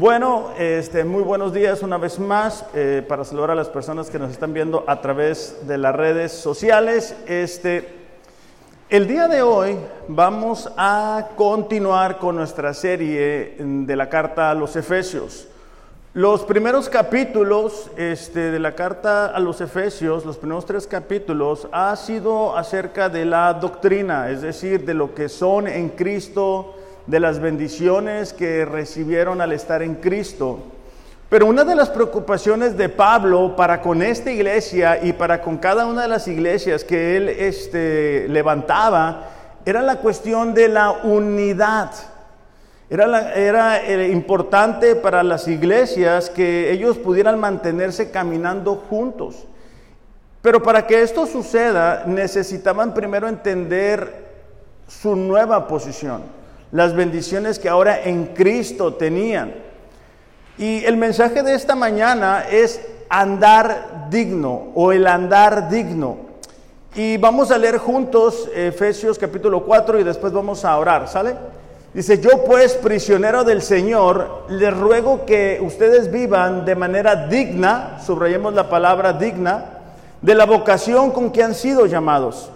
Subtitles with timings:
[0.00, 4.20] Bueno, este, muy buenos días una vez más eh, para saludar a las personas que
[4.20, 7.16] nos están viendo a través de las redes sociales.
[7.26, 7.88] Este,
[8.90, 9.76] el día de hoy
[10.06, 15.48] vamos a continuar con nuestra serie de la carta a los Efesios.
[16.14, 21.96] Los primeros capítulos este, de la carta a los Efesios, los primeros tres capítulos, ha
[21.96, 26.76] sido acerca de la doctrina, es decir, de lo que son en Cristo
[27.08, 30.58] de las bendiciones que recibieron al estar en Cristo.
[31.30, 35.86] Pero una de las preocupaciones de Pablo para con esta iglesia y para con cada
[35.86, 39.26] una de las iglesias que él este, levantaba
[39.64, 41.92] era la cuestión de la unidad.
[42.90, 49.46] Era, era eh, importante para las iglesias que ellos pudieran mantenerse caminando juntos.
[50.42, 54.28] Pero para que esto suceda necesitaban primero entender
[54.86, 56.37] su nueva posición
[56.72, 59.54] las bendiciones que ahora en Cristo tenían.
[60.58, 66.18] Y el mensaje de esta mañana es andar digno o el andar digno.
[66.94, 71.36] Y vamos a leer juntos Efesios capítulo 4 y después vamos a orar, ¿sale?
[71.94, 78.52] Dice, yo pues, prisionero del Señor, les ruego que ustedes vivan de manera digna, subrayemos
[78.52, 79.64] la palabra digna,
[80.20, 82.50] de la vocación con que han sido llamados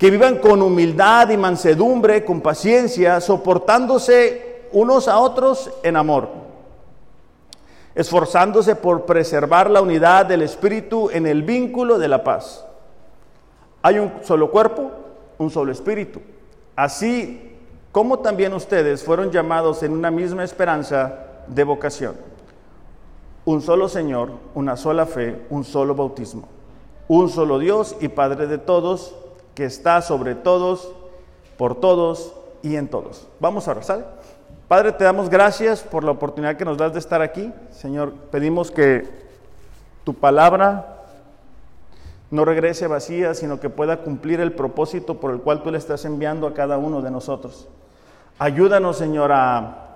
[0.00, 6.30] que vivan con humildad y mansedumbre, con paciencia, soportándose unos a otros en amor,
[7.94, 12.64] esforzándose por preservar la unidad del Espíritu en el vínculo de la paz.
[13.82, 14.90] Hay un solo cuerpo,
[15.36, 16.22] un solo Espíritu.
[16.74, 17.58] Así
[17.92, 22.16] como también ustedes fueron llamados en una misma esperanza de vocación.
[23.44, 26.48] Un solo Señor, una sola fe, un solo bautismo.
[27.06, 29.14] Un solo Dios y Padre de todos
[29.54, 30.92] que está sobre todos,
[31.56, 33.28] por todos y en todos.
[33.38, 34.20] Vamos a rezar.
[34.68, 37.52] Padre, te damos gracias por la oportunidad que nos das de estar aquí.
[37.70, 39.08] Señor, pedimos que
[40.04, 41.04] tu palabra
[42.30, 46.04] no regrese vacía, sino que pueda cumplir el propósito por el cual tú le estás
[46.04, 47.68] enviando a cada uno de nosotros.
[48.38, 49.88] Ayúdanos, Señor, a,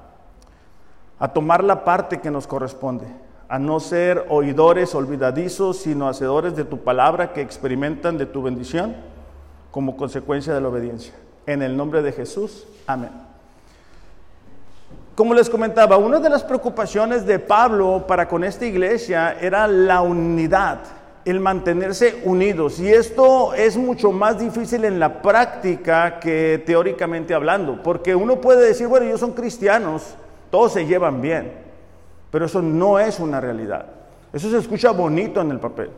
[1.21, 3.07] a tomar la parte que nos corresponde,
[3.49, 9.14] a no ser oidores olvidadizos, sino hacedores de tu palabra que experimentan de tu bendición
[9.75, 11.13] como consecuencia de la obediencia.
[11.47, 13.11] En el nombre de Jesús, amén.
[15.17, 20.01] Como les comentaba, una de las preocupaciones de Pablo para con esta iglesia era la
[20.01, 20.79] unidad,
[21.25, 22.79] el mantenerse unidos.
[22.79, 28.65] Y esto es mucho más difícil en la práctica que teóricamente hablando, porque uno puede
[28.65, 30.15] decir, bueno, ellos son cristianos,
[30.53, 31.53] todos se llevan bien,
[32.31, 33.87] pero eso no es una realidad.
[34.33, 35.91] Eso se escucha bonito en el papel.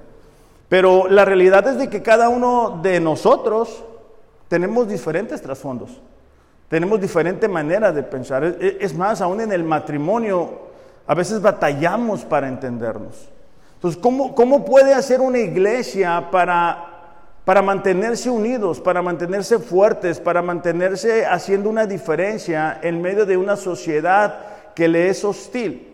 [0.68, 3.84] Pero la realidad es de que cada uno de nosotros
[4.48, 6.00] tenemos diferentes trasfondos,
[6.68, 8.44] tenemos diferente manera de pensar.
[8.44, 10.66] Es más, aún en el matrimonio
[11.06, 13.28] a veces batallamos para entendernos.
[13.74, 16.84] Entonces, ¿cómo, cómo puede hacer una iglesia para,
[17.44, 23.54] para mantenerse unidos, para mantenerse fuertes, para mantenerse haciendo una diferencia en medio de una
[23.54, 24.38] sociedad
[24.74, 25.92] que le es hostil?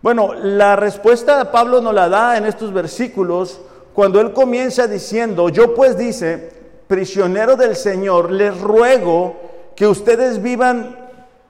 [0.00, 3.60] Bueno, la respuesta de Pablo nos la da en estos versículos
[3.94, 6.50] cuando él comienza diciendo, yo pues dice,
[6.88, 9.36] prisionero del Señor, les ruego
[9.76, 10.98] que ustedes vivan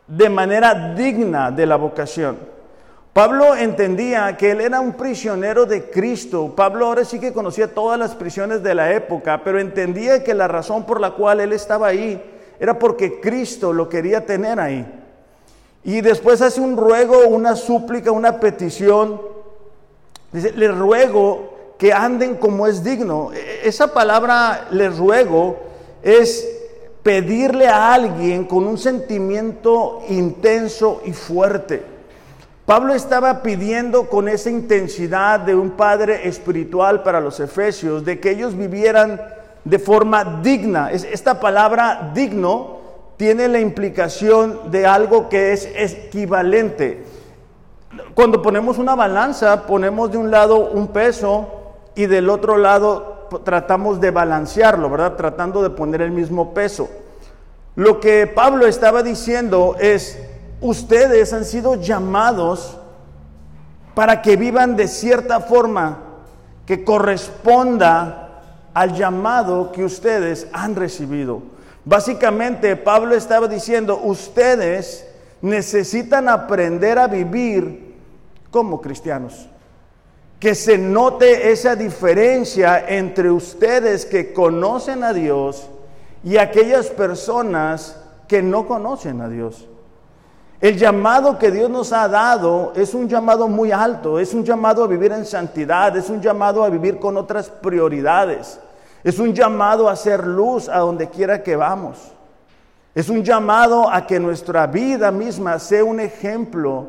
[0.06, 2.36] de manera digna de la vocación.
[3.14, 6.52] Pablo entendía que él era un prisionero de Cristo.
[6.54, 10.48] Pablo ahora sí que conocía todas las prisiones de la época, pero entendía que la
[10.48, 12.22] razón por la cual él estaba ahí
[12.60, 14.84] era porque Cristo lo quería tener ahí.
[15.84, 19.20] Y después hace un ruego, una súplica, una petición.
[20.32, 23.32] Dice, le ruego que anden como es digno.
[23.32, 25.58] E, esa palabra les ruego
[26.02, 26.46] es
[27.02, 31.82] pedirle a alguien con un sentimiento intenso y fuerte.
[32.64, 38.30] Pablo estaba pidiendo con esa intensidad de un padre espiritual para los efesios, de que
[38.30, 39.20] ellos vivieran
[39.64, 40.90] de forma digna.
[40.90, 42.78] Esta palabra digno
[43.18, 47.04] tiene la implicación de algo que es equivalente.
[48.14, 51.63] Cuando ponemos una balanza, ponemos de un lado un peso
[51.94, 55.16] y del otro lado tratamos de balancearlo, ¿verdad?
[55.16, 56.88] Tratando de poner el mismo peso.
[57.76, 60.18] Lo que Pablo estaba diciendo es,
[60.60, 62.78] ustedes han sido llamados
[63.94, 65.98] para que vivan de cierta forma
[66.66, 68.42] que corresponda
[68.72, 71.42] al llamado que ustedes han recibido.
[71.84, 75.06] Básicamente, Pablo estaba diciendo, ustedes
[75.42, 77.94] necesitan aprender a vivir
[78.50, 79.48] como cristianos
[80.44, 85.70] que se note esa diferencia entre ustedes que conocen a Dios
[86.22, 87.98] y aquellas personas
[88.28, 89.66] que no conocen a Dios.
[90.60, 94.84] El llamado que Dios nos ha dado es un llamado muy alto, es un llamado
[94.84, 98.60] a vivir en santidad, es un llamado a vivir con otras prioridades,
[99.02, 102.12] es un llamado a hacer luz a donde quiera que vamos,
[102.94, 106.88] es un llamado a que nuestra vida misma sea un ejemplo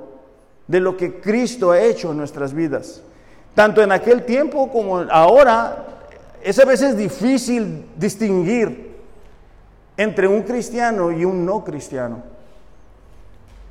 [0.68, 3.02] de lo que Cristo ha hecho en nuestras vidas.
[3.56, 5.86] Tanto en aquel tiempo como ahora,
[6.44, 8.94] es a veces difícil distinguir
[9.98, 12.22] entre un cristiano y un no cristiano.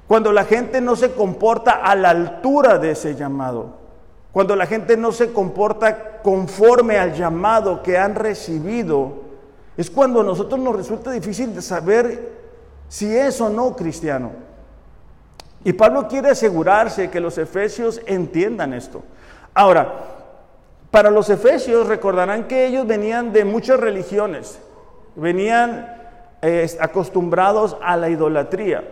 [0.08, 3.84] Cuando la gente no se comporta a la altura de ese llamado.
[4.32, 9.22] Cuando la gente no se comporta conforme al llamado que han recibido.
[9.76, 12.32] Es cuando a nosotros nos resulta difícil de saber
[12.88, 14.32] si es o no cristiano.
[15.62, 19.02] Y Pablo quiere asegurarse que los efesios entiendan esto.
[19.54, 19.92] Ahora,
[20.90, 24.58] para los efesios recordarán que ellos venían de muchas religiones,
[25.14, 25.92] venían
[26.42, 28.84] eh, acostumbrados a la idolatría.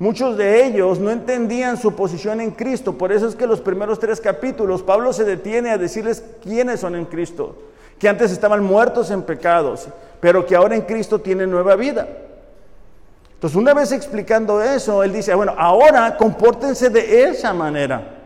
[0.00, 3.98] Muchos de ellos no entendían su posición en Cristo, por eso es que los primeros
[3.98, 7.56] tres capítulos Pablo se detiene a decirles quiénes son en Cristo,
[7.98, 9.88] que antes estaban muertos en pecados,
[10.20, 12.06] pero que ahora en Cristo tienen nueva vida.
[13.34, 18.17] Entonces, una vez explicando eso, él dice, bueno, ahora compórtense de esa manera.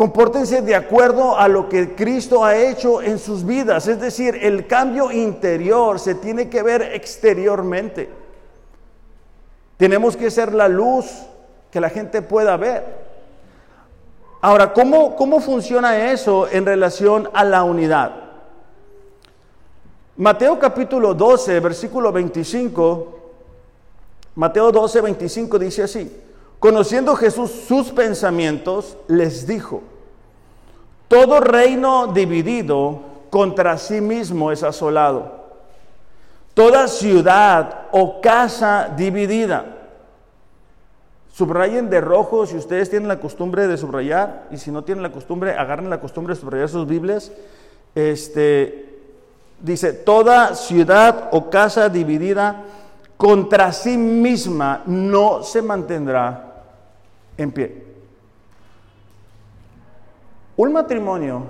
[0.00, 3.86] Compórtense de acuerdo a lo que Cristo ha hecho en sus vidas.
[3.86, 8.08] Es decir, el cambio interior se tiene que ver exteriormente.
[9.76, 11.04] Tenemos que ser la luz
[11.70, 12.82] que la gente pueda ver.
[14.40, 18.14] Ahora, ¿cómo, cómo funciona eso en relación a la unidad?
[20.16, 23.18] Mateo capítulo 12, versículo 25,
[24.36, 26.22] Mateo 12, 25 dice así,
[26.58, 29.82] conociendo Jesús sus pensamientos, les dijo,
[31.10, 35.40] todo reino dividido contra sí mismo es asolado
[36.54, 39.64] Toda ciudad o casa dividida.
[41.32, 45.12] Subrayen de rojo si ustedes tienen la costumbre de subrayar y si no tienen la
[45.12, 47.32] costumbre, agarren la costumbre de subrayar sus Biblias.
[47.94, 49.00] Este
[49.60, 52.64] dice, toda ciudad o casa dividida
[53.16, 56.64] contra sí misma no se mantendrá
[57.36, 57.89] en pie.
[60.60, 61.44] Un matrimonio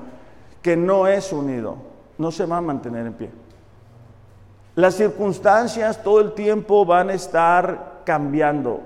[0.62, 1.78] que no es unido
[2.16, 3.30] no se va a mantener en pie.
[4.76, 8.82] Las circunstancias todo el tiempo van a estar cambiando.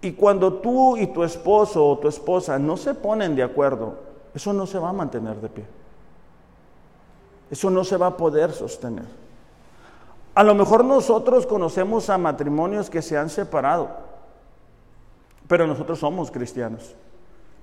[0.00, 3.94] Y cuando tú y tu esposo o tu esposa no se ponen de acuerdo,
[4.32, 5.64] eso no se va a mantener de pie.
[7.50, 9.06] Eso no se va a poder sostener.
[10.36, 13.88] A lo mejor nosotros conocemos a matrimonios que se han separado,
[15.48, 16.94] pero nosotros somos cristianos.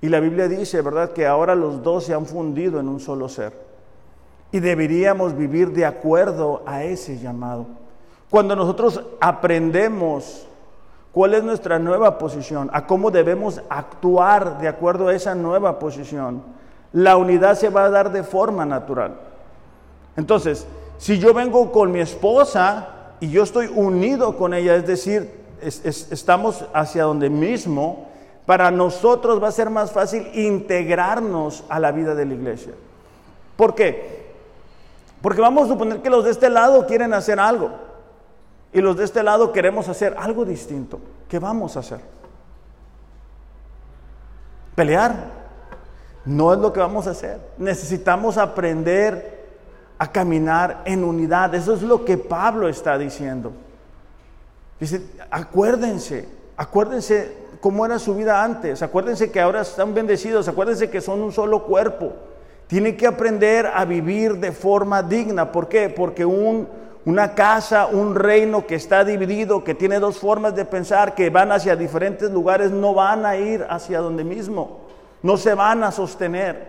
[0.00, 3.28] Y la Biblia dice, ¿verdad?, que ahora los dos se han fundido en un solo
[3.28, 3.52] ser.
[4.52, 7.66] Y deberíamos vivir de acuerdo a ese llamado.
[8.30, 10.46] Cuando nosotros aprendemos
[11.12, 16.42] cuál es nuestra nueva posición, a cómo debemos actuar de acuerdo a esa nueva posición,
[16.92, 19.16] la unidad se va a dar de forma natural.
[20.16, 20.66] Entonces,
[20.98, 22.88] si yo vengo con mi esposa
[23.20, 28.05] y yo estoy unido con ella, es decir, estamos hacia donde mismo,
[28.46, 32.72] para nosotros va a ser más fácil integrarnos a la vida de la iglesia.
[33.56, 34.24] ¿Por qué?
[35.20, 37.70] Porque vamos a suponer que los de este lado quieren hacer algo
[38.72, 41.00] y los de este lado queremos hacer algo distinto.
[41.28, 42.00] ¿Qué vamos a hacer?
[44.76, 45.34] Pelear.
[46.24, 47.40] No es lo que vamos a hacer.
[47.58, 49.46] Necesitamos aprender
[49.98, 51.54] a caminar en unidad.
[51.54, 53.52] Eso es lo que Pablo está diciendo.
[54.78, 61.00] Dice, acuérdense, acuérdense cómo era su vida antes, acuérdense que ahora están bendecidos, acuérdense que
[61.00, 62.12] son un solo cuerpo.
[62.68, 65.50] Tiene que aprender a vivir de forma digna.
[65.50, 65.88] ¿Por qué?
[65.88, 66.68] Porque un,
[67.04, 71.50] una casa, un reino que está dividido, que tiene dos formas de pensar, que van
[71.50, 74.82] hacia diferentes lugares, no van a ir hacia donde mismo.
[75.20, 76.68] No se van a sostener.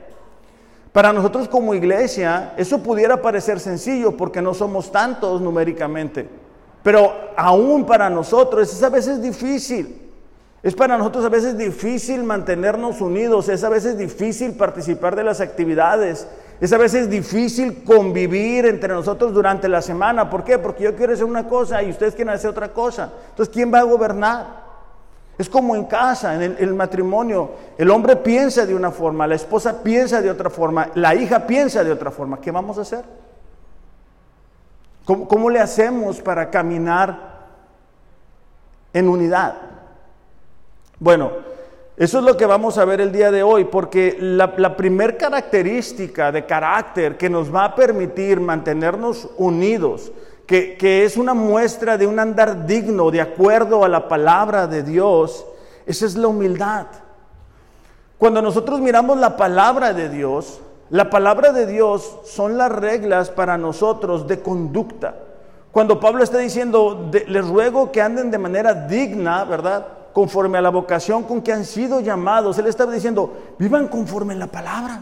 [0.94, 6.28] Para nosotros como iglesia, eso pudiera parecer sencillo porque no somos tantos numéricamente.
[6.82, 10.07] Pero aún para nosotros es a veces difícil.
[10.68, 15.40] Es para nosotros a veces difícil mantenernos unidos, es a veces difícil participar de las
[15.40, 16.28] actividades,
[16.60, 20.30] es a veces difícil convivir entre nosotros durante la semana.
[20.30, 20.60] ¿Por qué?
[20.60, 23.14] Porque yo quiero hacer una cosa y ustedes quieren hacer otra cosa.
[23.30, 24.66] Entonces, ¿quién va a gobernar?
[25.38, 27.52] Es como en casa, en el, matrimonio.
[27.78, 31.82] El hombre piensa de una forma, la esposa piensa de otra forma, la hija piensa
[31.82, 32.42] de otra forma.
[32.42, 33.06] ¿Qué vamos a hacer?
[35.06, 37.38] cómo le hacemos para caminar
[38.92, 39.67] en unidad?
[41.00, 41.32] Bueno,
[41.96, 45.18] eso es lo que vamos a ver el día de hoy, porque la, la primer
[45.18, 50.12] característica de carácter que nos va a permitir mantenernos unidos,
[50.48, 55.46] que, es una muestra de un andar digno, de acuerdo a la palabra de Dios,
[55.86, 56.88] esa es la humildad.
[58.18, 63.58] Cuando nosotros miramos la palabra de Dios, la palabra de Dios son las reglas para
[63.58, 65.16] nosotros de conducta.
[65.72, 69.97] Cuando Pablo está diciendo, les ruego que anden de manera digna, ¿verdad?
[70.18, 72.58] Conforme a la vocación con que han sido llamados.
[72.58, 75.00] Él está diciendo, vivan conforme a la palabra.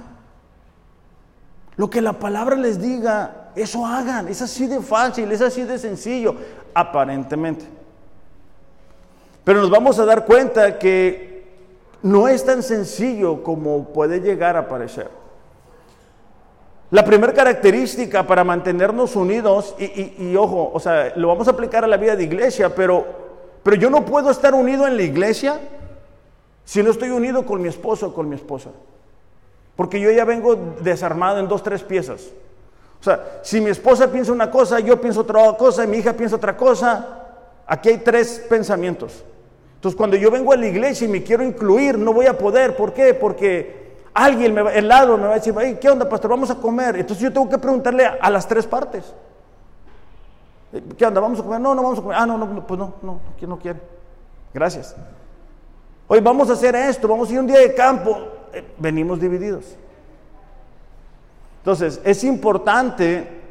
[1.78, 4.28] Lo que la palabra les diga, eso hagan.
[4.28, 6.36] Es así de fácil, es así de sencillo,
[6.74, 7.64] aparentemente.
[9.46, 11.48] Pero nos vamos a dar cuenta que
[12.02, 15.10] no es tan sencillo como puede llegar a parecer.
[16.92, 21.88] La primera característica para mantenernos unidos, y, ojo, o sea, lo vamos a aplicar a
[21.88, 23.25] la vida de iglesia, pero,
[23.66, 25.60] pero yo no puedo estar unido en la iglesia
[26.66, 28.70] si no estoy unido con mi esposo o con mi esposa.
[29.76, 32.28] Porque yo ya vengo desarmado en dos, tres piezas.
[33.02, 36.14] O sea, si mi esposa piensa una cosa, yo pienso otra cosa, y mi hija
[36.14, 37.24] piensa otra cosa,
[37.66, 39.24] aquí hay tres pensamientos.
[39.74, 42.76] Entonces, cuando yo vengo a la iglesia y me quiero incluir, no voy a poder.
[42.76, 43.16] ¿Por qué?
[43.16, 46.30] Porque alguien me va, el lado me va a decir, ¿qué onda, pastor?
[46.30, 46.98] Vamos a comer.
[46.98, 49.12] Entonces yo tengo que preguntarle a, las tres partes.
[50.98, 51.22] ¿Qué onda?
[51.22, 51.60] ¿Vamos a comer?
[51.60, 52.18] No, no vamos a comer.
[52.20, 53.80] Ah, no, no, pues no, no, ¿quién no quiere?
[54.54, 54.96] Gracias.
[56.08, 58.18] Hoy vamos a hacer esto, vamos a ir un día de campo.
[58.54, 59.76] Eh, venimos divididos.
[61.60, 63.42] Entonces, es importante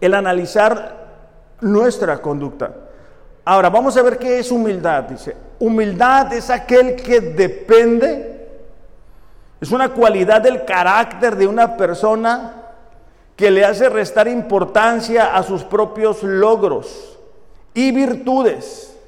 [0.00, 1.06] el analizar
[1.60, 2.74] nuestra conducta.
[3.44, 5.04] Ahora, vamos a ver qué es humildad.
[5.04, 8.38] Dice, humildad es aquel que depende
[9.60, 12.52] es una cualidad del carácter de una persona
[13.38, 17.16] que le hace restar importancia a sus propios logros
[17.72, 18.98] y virtudes.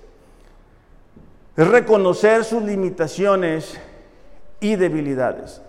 [1.57, 3.77] Es reconocer sus limitaciones
[4.61, 5.61] y debilidades.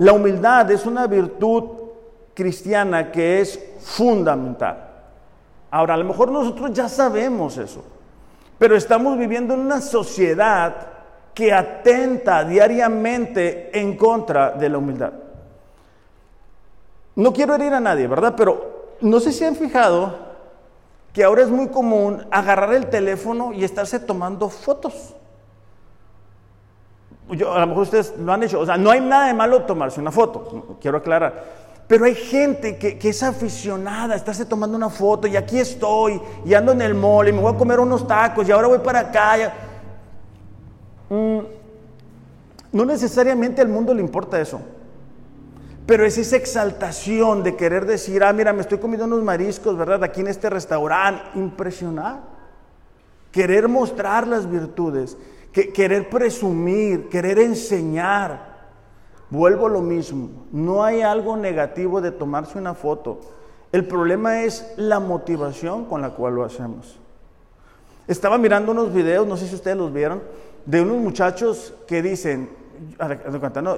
[0.00, 1.64] La humildad es una virtud
[2.34, 4.90] cristiana que es fundamental.
[5.70, 7.82] Ahora, a lo mejor nosotros ya sabemos eso,
[8.58, 10.88] pero estamos viviendo en una sociedad
[11.32, 15.21] que atenta diariamente en contra de la humildad.
[17.14, 18.34] No quiero herir a nadie, ¿verdad?
[18.36, 20.14] Pero no sé si han fijado
[21.12, 25.14] que ahora es muy común agarrar el teléfono y estarse tomando fotos.
[27.30, 29.62] Yo, a lo mejor ustedes lo han hecho, o sea, no hay nada de malo
[29.62, 31.62] tomarse una foto, quiero aclarar.
[31.86, 36.54] Pero hay gente que, es aficionada a estarse tomando una foto y aquí estoy y
[36.54, 39.00] ando en el mall y me voy a comer unos tacos y ahora voy para
[39.00, 39.52] acá.
[41.10, 41.40] Mm,
[42.72, 44.60] no necesariamente al mundo le importa eso.
[45.86, 50.04] Pero es esa exaltación de querer decir, ah, mira, me estoy comiendo unos mariscos, ¿verdad?
[50.04, 51.22] Aquí en este restaurante.
[51.34, 52.20] Impresionar.
[53.32, 55.16] Querer mostrar las virtudes.
[55.52, 58.52] Que, querer presumir, querer enseñar.
[59.28, 60.30] Vuelvo a lo mismo.
[60.52, 63.20] No hay algo negativo de tomarse una foto.
[63.72, 66.98] El problema es la motivación con la cual lo hacemos.
[68.06, 70.22] Estaba mirando unos videos, no sé si ustedes los vieron,
[70.66, 72.50] de unos muchachos que dicen,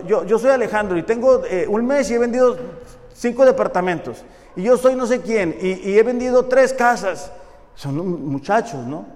[0.07, 2.57] yo, yo soy Alejandro y tengo eh, un mes y he vendido
[3.15, 4.25] cinco departamentos.
[4.57, 7.33] Y yo soy no sé quién y, he vendido tres casas.
[7.75, 7.97] Son
[8.27, 9.07] muchachos, ¿no?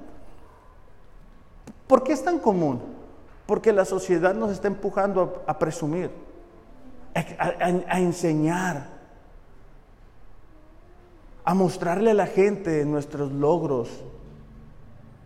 [1.87, 2.83] ¿Por qué es tan común?
[3.47, 6.11] Porque la sociedad nos está empujando a, presumir,
[7.15, 8.89] a enseñar,
[11.45, 13.89] a mostrarle a la gente nuestros logros,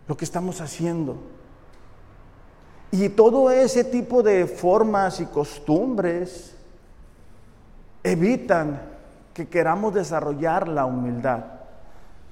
[0.07, 1.17] lo que estamos haciendo.
[2.93, 6.55] Y todo ese tipo de formas y costumbres
[8.03, 8.83] evitan
[9.33, 11.39] que queramos desarrollar la humildad.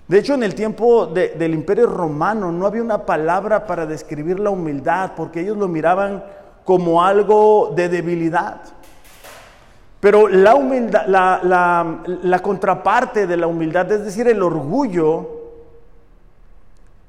[0.07, 4.51] De hecho, en el tiempo del imperio romano no había una palabra para describir la
[4.51, 6.23] humildad, porque ellos lo miraban
[6.63, 8.61] como algo de debilidad.
[9.99, 15.27] Pero la humildad, la, contraparte de la humildad, es decir, el orgullo,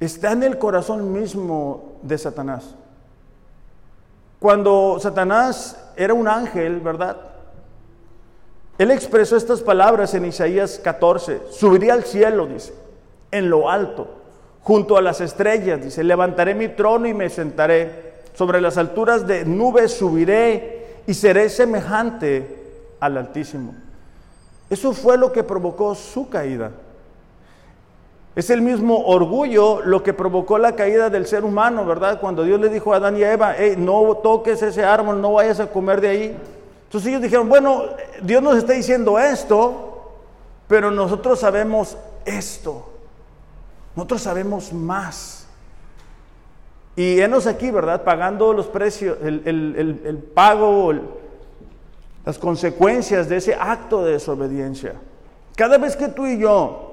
[0.00, 2.76] está en el corazón mismo de Satanás.
[4.42, 7.16] Cuando Satanás era un ángel, ¿verdad?
[8.76, 11.42] Él expresó estas palabras en Isaías 14.
[11.52, 12.74] Subiría al cielo, dice,
[13.30, 14.08] en lo alto,
[14.62, 18.14] junto a las estrellas, dice, levantaré mi trono y me sentaré.
[18.34, 22.64] Sobre las alturas de nubes subiré y seré semejante
[22.98, 23.76] al Altísimo.
[24.68, 26.72] Eso fue lo que provocó su caída.
[28.34, 32.18] Es el mismo orgullo lo que provocó la caída del ser humano, ¿verdad?
[32.18, 35.60] Cuando Dios le dijo a Adán y a Eva, no toques ese árbol, no vayas
[35.60, 36.36] a comer de ahí.
[36.84, 37.84] Entonces ellos dijeron, bueno,
[38.22, 40.12] Dios nos está diciendo esto,
[40.66, 42.90] pero nosotros sabemos esto.
[43.94, 45.46] Nosotros sabemos más.
[46.96, 48.02] Y enos aquí, ¿verdad?
[48.02, 50.94] Pagando los precios, el, el pago,
[52.24, 54.94] las consecuencias de ese acto de desobediencia.
[55.54, 56.91] Cada vez que tú y yo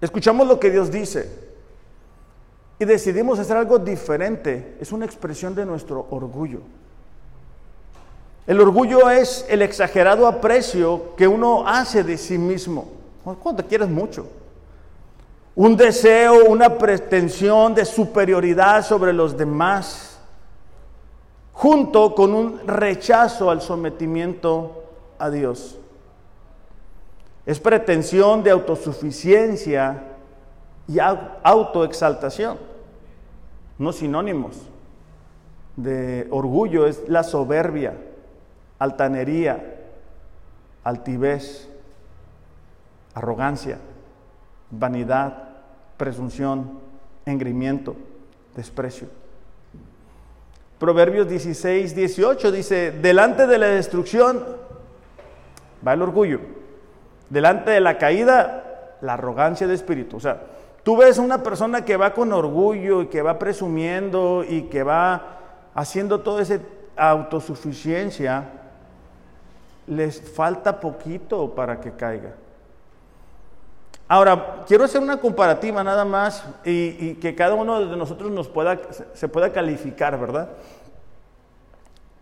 [0.00, 1.46] escuchamos lo que Dios dice
[2.78, 6.60] y decidimos hacer algo diferente, es una expresión de nuestro orgullo.
[8.46, 12.88] El orgullo es el exagerado aprecio que uno hace de sí mismo.
[13.24, 14.26] Cuando te quieres mucho.
[15.56, 20.18] Un deseo, una pretensión de superioridad sobre los demás,
[21.52, 24.84] junto con un rechazo al sometimiento
[25.18, 25.78] a Dios.
[27.46, 30.02] Es pretensión de autosuficiencia
[30.88, 32.58] y autoexaltación,
[33.78, 34.56] no sinónimos
[35.76, 37.94] de orgullo, es la soberbia,
[38.78, 39.76] altanería,
[40.82, 41.68] altivez,
[43.14, 43.78] arrogancia,
[44.70, 45.50] vanidad,
[45.96, 46.80] presunción,
[47.26, 47.96] engrimiento,
[48.54, 49.08] desprecio.
[50.78, 54.44] Proverbios 16, 18 dice, delante de la destrucción
[55.86, 56.40] va el orgullo,
[57.30, 58.62] delante de la caída
[59.00, 60.16] la arrogancia de espíritu.
[60.16, 60.40] O sea,
[60.82, 65.36] tú ves una persona que va con orgullo y que va presumiendo y que va
[65.74, 66.58] haciendo toda esa
[66.96, 68.44] autosuficiencia,
[69.86, 72.34] les falta poquito para que caiga.
[74.08, 78.78] Ahora, quiero hacer una comparativa nada más y, que cada uno de nosotros nos pueda,
[79.14, 80.50] se pueda calificar, ¿verdad?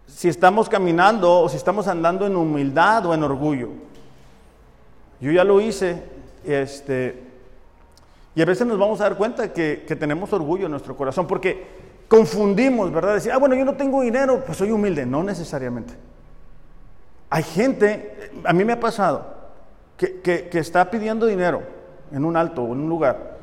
[0.06, 3.68] Si estamos caminando o si estamos andando en humildad o en orgullo.
[5.24, 6.02] Yo ya lo hice,
[6.44, 7.18] este,
[8.34, 11.26] y a veces nos vamos a dar cuenta que, que tenemos orgullo en nuestro corazón,
[11.26, 11.64] porque
[12.08, 13.14] confundimos, ¿verdad?
[13.14, 15.06] Decir, ah, bueno, yo no tengo dinero, pues soy humilde.
[15.06, 15.94] No necesariamente.
[17.30, 19.34] Hay gente, a mí me ha pasado,
[19.96, 21.62] que, está pidiendo dinero
[22.12, 23.38] en un alto o en un lugar,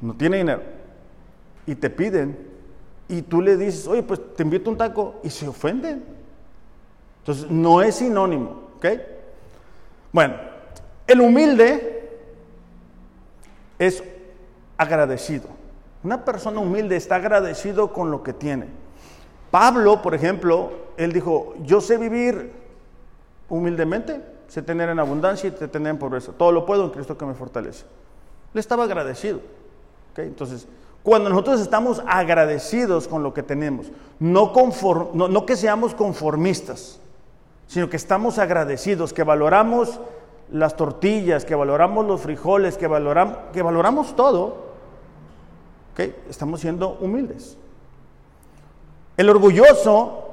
[0.00, 0.62] no tiene dinero,
[1.66, 2.38] y te piden,
[3.08, 6.04] y tú le dices, oye, pues te invito un taco, y se ofenden.
[7.18, 8.86] Entonces, no es sinónimo, ¿ok?
[10.12, 10.53] Bueno,
[11.06, 12.18] el humilde
[13.78, 14.02] es
[14.76, 15.48] agradecido.
[16.02, 18.66] Una persona humilde está agradecido con lo que tiene.
[19.50, 22.52] Pablo, por ejemplo, él dijo, yo sé vivir
[23.48, 26.32] humildemente, sé tener en abundancia y sé tener en pobreza.
[26.32, 27.84] Todo lo puedo en Cristo que me fortalece.
[28.52, 29.40] Le estaba agradecido.
[30.16, 30.66] Entonces,
[31.02, 33.86] cuando nosotros estamos agradecidos con lo que tenemos,
[34.18, 34.52] no,
[35.12, 36.98] no, que seamos conformistas,
[37.66, 40.00] sino que estamos agradecidos, que valoramos
[40.50, 44.64] las tortillas, que valoramos los frijoles, que valoramos, que valoramos todo,
[46.28, 47.56] estamos siendo humildes.
[49.16, 50.28] El orgulloso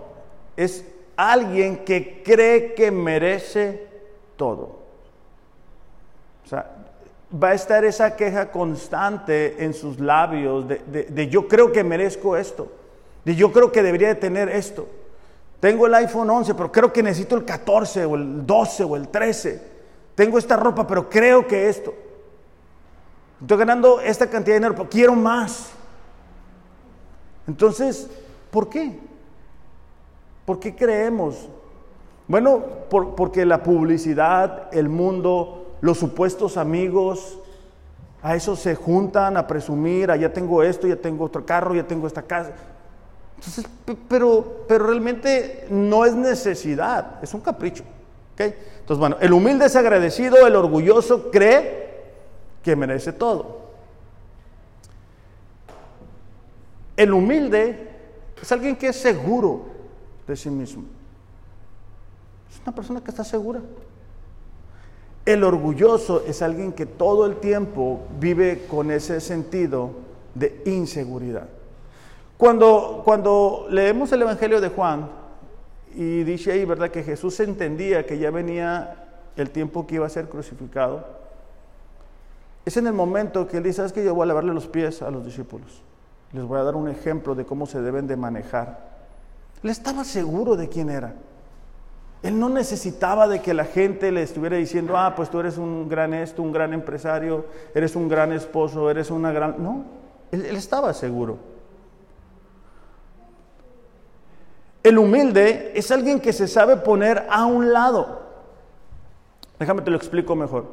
[0.57, 3.87] es alguien que cree que merece
[4.37, 4.79] todo.
[6.43, 6.71] O sea,
[7.31, 12.71] va a estar esa queja constante en sus labios de, yo creo que merezco esto,
[13.23, 14.87] de yo creo que debería de tener esto.
[15.59, 19.07] Tengo el iPhone 11, pero creo que necesito el 14 o el 12 o el
[19.09, 19.70] 13.
[20.21, 21.95] Tengo esta ropa, pero creo que esto.
[23.41, 25.71] Estoy ganando esta cantidad de dinero, pero quiero más.
[27.47, 28.07] Entonces,
[28.51, 28.99] ¿por qué?
[30.45, 31.49] ¿Por qué creemos?
[32.27, 32.61] Bueno,
[33.17, 37.39] porque la publicidad, el mundo, los supuestos amigos,
[38.21, 41.87] a eso se juntan a presumir, ah, ya tengo esto, ya tengo otro carro, ya
[41.87, 42.51] tengo esta casa.
[43.37, 43.65] Entonces,
[44.07, 47.83] pero, pero realmente no es necesidad, es un capricho.
[48.37, 51.81] Entonces, bueno, el humilde es agradecido, el orgulloso cree
[52.63, 53.61] que merece todo.
[56.97, 57.89] El humilde
[58.41, 59.65] es alguien que es seguro
[60.27, 60.83] de sí mismo.
[62.51, 63.61] Es una persona que está segura.
[65.25, 69.91] El orgulloso es alguien que todo el tiempo vive con ese sentido
[70.33, 71.47] de inseguridad.
[72.37, 75.20] Cuando, cuando leemos el Evangelio de Juan
[75.95, 80.09] y dice ahí, ¿verdad?, que Jesús entendía que ya venía el tiempo que iba a
[80.09, 81.05] ser crucificado,
[82.65, 85.01] es en el momento que él dice, ¿sabes que yo voy a lavarle los pies
[85.01, 85.81] a los discípulos?
[86.31, 88.91] Les voy a dar un ejemplo de cómo se deben de manejar.
[89.63, 91.13] Él estaba seguro de quién era.
[92.23, 95.89] Él no necesitaba de que la gente le estuviera diciendo, ah, pues tú eres un
[95.89, 99.55] gran esto, un gran empresario, eres un gran esposo, eres una gran...
[99.57, 99.85] No,
[100.31, 101.50] él, él estaba seguro.
[104.83, 108.21] El humilde es alguien que se sabe poner a un lado.
[109.59, 110.65] Déjame te lo explico mejor.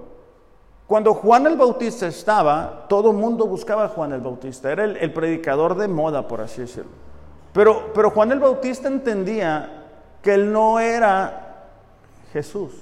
[0.87, 4.73] Cuando Juan el Bautista estaba, todo el mundo buscaba a Juan el Bautista.
[4.73, 6.91] Era el, predicador de moda, por así decirlo.
[7.53, 9.85] Pero, pero Juan el Bautista entendía
[10.23, 11.67] que él no era
[12.33, 12.73] Jesús.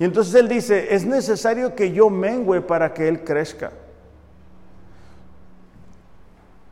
[0.00, 3.70] Y entonces él dice, es necesario que yo mengüe para que él crezca.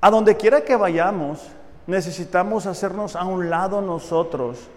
[0.00, 1.48] A donde quiera que vayamos,
[1.86, 4.68] necesitamos hacernos a un lado nosotros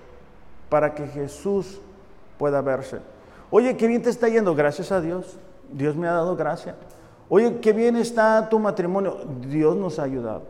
[0.69, 1.79] para que Jesús
[2.37, 2.99] pueda verse.
[3.49, 5.37] Oye, qué bien te está yendo, gracias a Dios.
[5.71, 6.75] Dios me ha dado gracia.
[7.29, 9.17] Oye, qué bien está tu matrimonio.
[9.41, 10.43] Dios nos ha ayudado.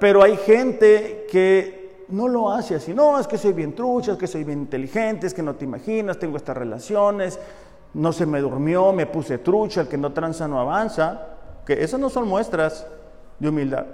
[0.00, 2.94] Pero hay gente que no lo hace así.
[2.94, 5.64] No, es que soy bien trucha, es que soy bien inteligente, es que no te
[5.64, 7.38] imaginas, tengo estas relaciones,
[7.94, 11.26] no se me durmió, me puse trucha, el que no tranza no avanza.
[11.66, 12.86] Que esas no son muestras
[13.38, 13.86] de humildad.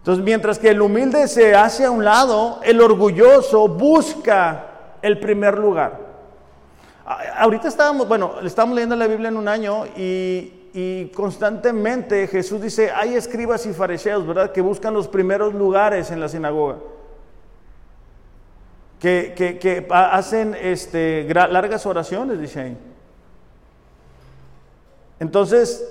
[0.00, 5.58] Entonces, mientras que el humilde se hace a un lado, el orgulloso busca el primer
[5.58, 6.00] lugar.
[7.36, 10.56] Ahorita estábamos, bueno, estábamos leyendo la Biblia en un año y,
[11.14, 14.52] constantemente Jesús dice, hay escribas y fariseos, ¿verdad?
[14.52, 16.76] Que buscan los primeros lugares en la sinagoga.
[18.98, 22.78] Que, que hacen este, largas oraciones, dice ahí.
[25.18, 25.84] Entonces,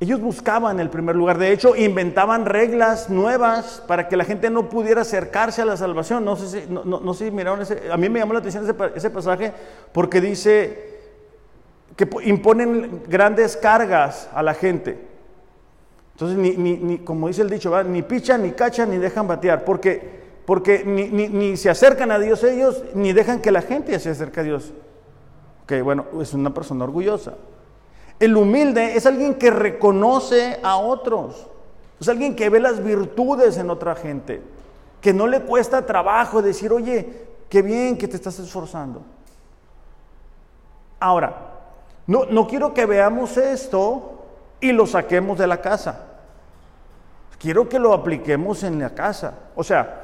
[0.00, 1.36] ellos buscaban el primer lugar.
[1.36, 6.24] De hecho, inventaban reglas nuevas para que la gente no pudiera acercarse a la salvación.
[6.24, 7.92] No sé si, no, sé miraron ese.
[7.92, 9.52] A mí me llamó la atención ese, pasaje
[9.92, 11.00] porque dice
[11.96, 15.06] que imponen grandes cargas a la gente.
[16.12, 19.66] Entonces, ni, como dice el dicho, ni pichan, ni cachan, ni dejan batear.
[19.66, 24.40] Porque, porque ni, se acercan a Dios ellos, ni dejan que la gente se acerque
[24.40, 24.72] a Dios.
[25.64, 27.34] Ok, bueno, es una persona orgullosa.
[28.20, 31.46] El humilde es alguien que reconoce a otros.
[31.98, 34.42] Es alguien que ve las virtudes en otra gente.
[35.00, 39.02] Que no le cuesta trabajo decir, oye, qué bien que te estás esforzando.
[41.00, 41.34] Ahora,
[42.06, 44.20] no, no quiero que veamos esto
[44.60, 46.04] y lo saquemos de la casa.
[47.38, 49.32] Quiero que lo apliquemos en la casa.
[49.56, 50.02] O sea,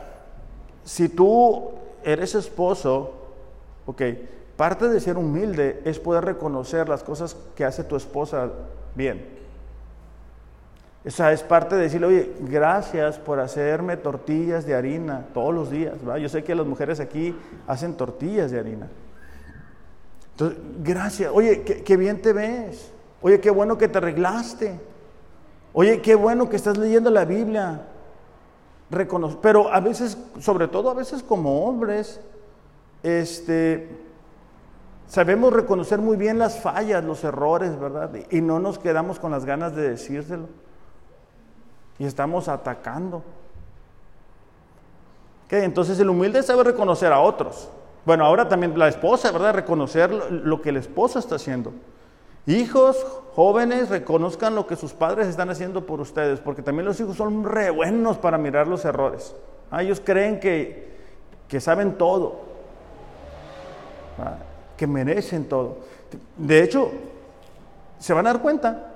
[0.85, 1.71] si tú
[2.03, 3.13] eres esposo,
[3.85, 4.03] ok,
[4.57, 8.51] Parte de ser humilde es poder reconocer las cosas que hace tu esposa
[8.95, 9.37] bien.
[11.05, 15.95] Esa es parte de decirle, oye, gracias por hacerme tortillas de harina todos los días.
[16.21, 17.37] Yo sé que las mujeres aquí
[17.69, 18.89] hacen tortillas de harina.
[20.33, 21.31] Entonces, gracias.
[21.33, 22.91] Oye, qué, bien te ves.
[23.23, 24.81] Oye, qué bueno que te arreglaste.
[25.73, 27.83] Oye, qué bueno que estás leyendo la Biblia.
[29.41, 32.21] Pero a veces, sobre todo a veces como hombres,
[33.03, 34.06] este,
[35.09, 38.11] Sabemos reconocer muy bien las fallas, los errores, ¿verdad?
[38.31, 40.49] Y no nos quedamos con las ganas de decírselo.
[41.99, 43.23] Y estamos atacando.
[45.49, 47.69] Entonces el humilde sabe reconocer a otros.
[48.05, 49.55] Bueno, ahora también la esposa, ¿verdad?
[49.55, 51.73] Reconocer lo que el esposo está haciendo.
[52.47, 57.17] Hijos, jóvenes, reconozcan lo que sus padres están haciendo por ustedes, porque también los hijos
[57.17, 59.35] son re buenos para mirar los errores.
[59.71, 60.97] Ah, ellos creen que,
[61.49, 62.37] que saben todo.
[64.19, 64.37] Ah,
[64.77, 65.79] que merecen todo.
[66.37, 66.91] De hecho,
[67.99, 68.93] se van a dar cuenta.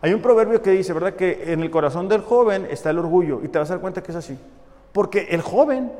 [0.00, 1.14] Hay un proverbio que dice, ¿verdad?
[1.14, 4.02] Que en el corazón del joven está el orgullo y te vas a dar cuenta
[4.02, 4.38] que es así.
[4.92, 5.92] Porque el joven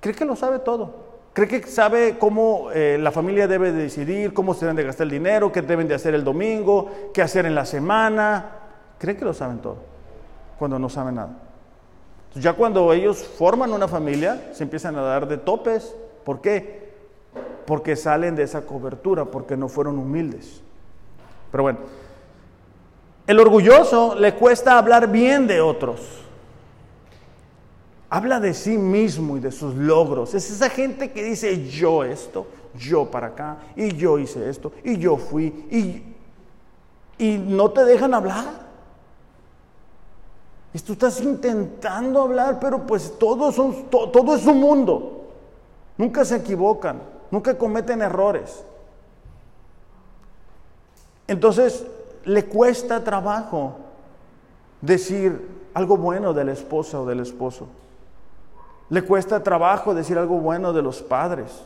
[0.00, 1.06] cree que lo sabe todo.
[1.32, 5.10] Cree que sabe cómo eh, la familia debe decidir, cómo se deben de gastar el
[5.10, 8.52] dinero, qué deben de hacer el domingo, qué hacer en la semana.
[8.98, 9.76] Cree que lo saben todo,
[10.58, 11.36] cuando no saben nada.
[12.34, 15.94] ya cuando ellos forman una familia, se empiezan a dar de topes.
[16.24, 16.85] ¿Por qué?
[17.66, 20.62] Porque salen de esa cobertura, porque no fueron humildes.
[21.50, 21.78] Pero bueno,
[23.26, 26.00] el orgulloso le cuesta hablar bien de otros.
[28.08, 30.32] Habla de sí mismo y de sus logros.
[30.34, 32.46] Es esa gente que dice yo esto,
[32.78, 36.14] yo para acá, y yo hice esto, y yo fui, y,
[37.18, 38.66] y no te dejan hablar.
[40.72, 45.24] Y tú estás intentando hablar, pero pues todos son, todo es su mundo.
[45.96, 48.64] Nunca se equivocan nunca cometen errores.
[51.26, 51.86] Entonces,
[52.24, 53.76] le cuesta trabajo
[54.80, 57.66] decir algo bueno de la esposa o del esposo.
[58.88, 61.64] Le cuesta trabajo decir algo bueno de los padres.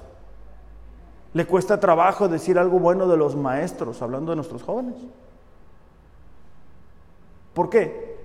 [1.33, 4.97] Le cuesta trabajo decir algo bueno de los maestros, hablando de nuestros jóvenes.
[7.55, 8.19] ¿Por qué?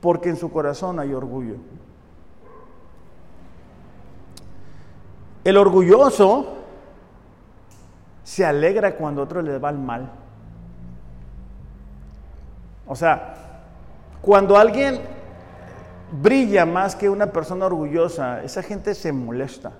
[0.00, 1.56] Porque en su corazón hay orgullo.
[5.44, 6.56] El orgulloso
[8.24, 10.10] se alegra cuando a otro le va el mal.
[12.86, 13.62] O sea,
[14.22, 15.00] cuando alguien
[16.10, 19.72] brilla más que una persona orgullosa, esa gente se molesta.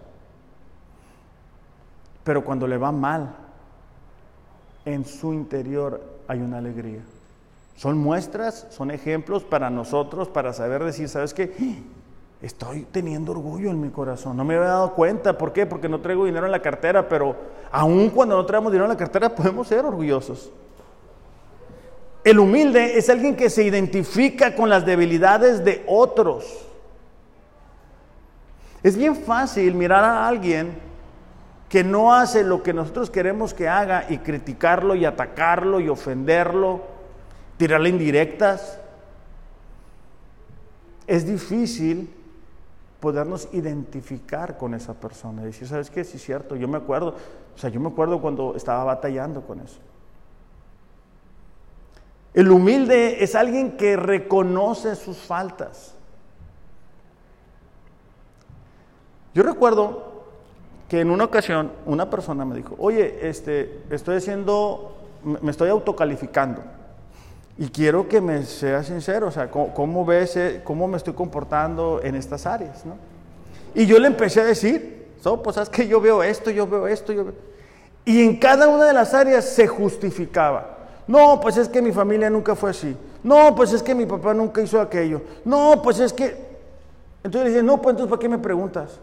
[2.22, 3.34] Pero cuando le va mal,
[4.84, 7.00] en su interior hay una alegría.
[7.76, 11.82] Son muestras, son ejemplos para nosotros, para saber decir, ¿sabes qué?
[12.44, 14.36] Estoy teniendo orgullo en mi corazón.
[14.36, 15.38] No me había dado cuenta.
[15.38, 15.64] ¿Por qué?
[15.64, 17.34] Porque no traigo dinero en la cartera, pero
[17.72, 20.50] aun cuando no traemos dinero en la cartera podemos ser orgullosos.
[22.22, 26.66] El humilde es alguien que se identifica con las debilidades de otros.
[28.82, 30.78] Es bien fácil mirar a alguien
[31.70, 36.82] que no hace lo que nosotros queremos que haga y criticarlo y atacarlo y ofenderlo,
[37.56, 38.78] tirarle indirectas,
[41.06, 42.14] es difícil
[43.04, 46.04] podernos identificar con esa persona y decir, ¿sabes qué?
[46.04, 47.14] Sí, es cierto, yo me acuerdo,
[47.54, 49.78] o sea, yo me acuerdo cuando estaba batallando con eso.
[52.32, 55.94] El humilde es alguien que reconoce sus faltas.
[59.34, 60.24] Yo recuerdo
[60.88, 64.96] que en una ocasión una persona me dijo, oye, este, estoy haciendo,
[65.42, 66.62] me estoy autocalificando
[67.56, 72.00] y quiero que me sea sincero, o sea, ¿cómo, ves, eh, cómo me estoy comportando
[72.02, 72.84] en estas áreas?
[72.84, 72.96] ¿no?
[73.74, 76.86] Y yo le empecé a decir, so, pues sabes que yo veo esto, yo veo
[76.86, 77.34] esto, yo veo...
[78.04, 80.78] Y en cada una de las áreas se justificaba.
[81.06, 82.96] No, pues es que mi familia nunca fue así.
[83.22, 85.22] No, pues es que mi papá nunca hizo aquello.
[85.44, 86.36] No, pues es que...
[87.22, 89.00] Entonces le dije, no, pues entonces ¿para qué me preguntas?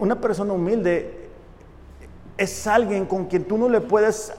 [0.00, 1.28] Una persona humilde
[2.36, 4.32] es alguien con quien tú no le puedes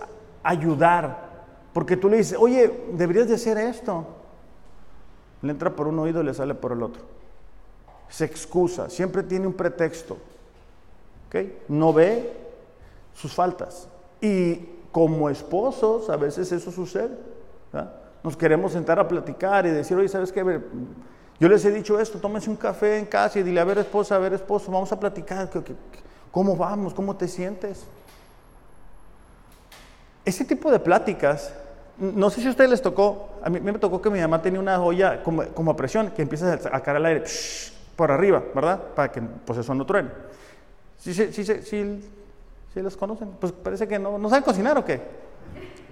[0.43, 1.28] ayudar,
[1.73, 4.05] porque tú le dices, oye, deberías de hacer esto.
[5.41, 7.03] Le entra por un oído y le sale por el otro.
[8.09, 10.17] Se excusa, siempre tiene un pretexto.
[11.67, 12.33] No ve
[13.13, 13.87] sus faltas.
[14.19, 14.55] Y
[14.91, 17.15] como esposos, a veces eso sucede.
[18.23, 20.59] Nos queremos sentar a platicar y decir, oye, ¿sabes qué?
[21.39, 24.15] Yo les he dicho esto, tómense un café en casa y dile, a ver esposa,
[24.15, 25.49] a ver esposo, vamos a platicar,
[26.31, 26.93] ¿cómo vamos?
[26.93, 27.85] ¿Cómo te sientes?
[30.29, 31.51] Ese tipo de pláticas,
[31.97, 34.59] no sé si a ustedes les tocó, a mí, me tocó que mi mamá tenía
[34.59, 37.23] una olla como, a presión, que empieza a sacar el aire
[37.95, 38.79] por arriba, ¿verdad?
[38.95, 40.09] Para que pues eso no truene.
[40.99, 43.31] ¿Sí, sí, sí, sí, sí, los conocen?
[43.39, 45.01] Pues parece que no, ¿no saben cocinar o qué?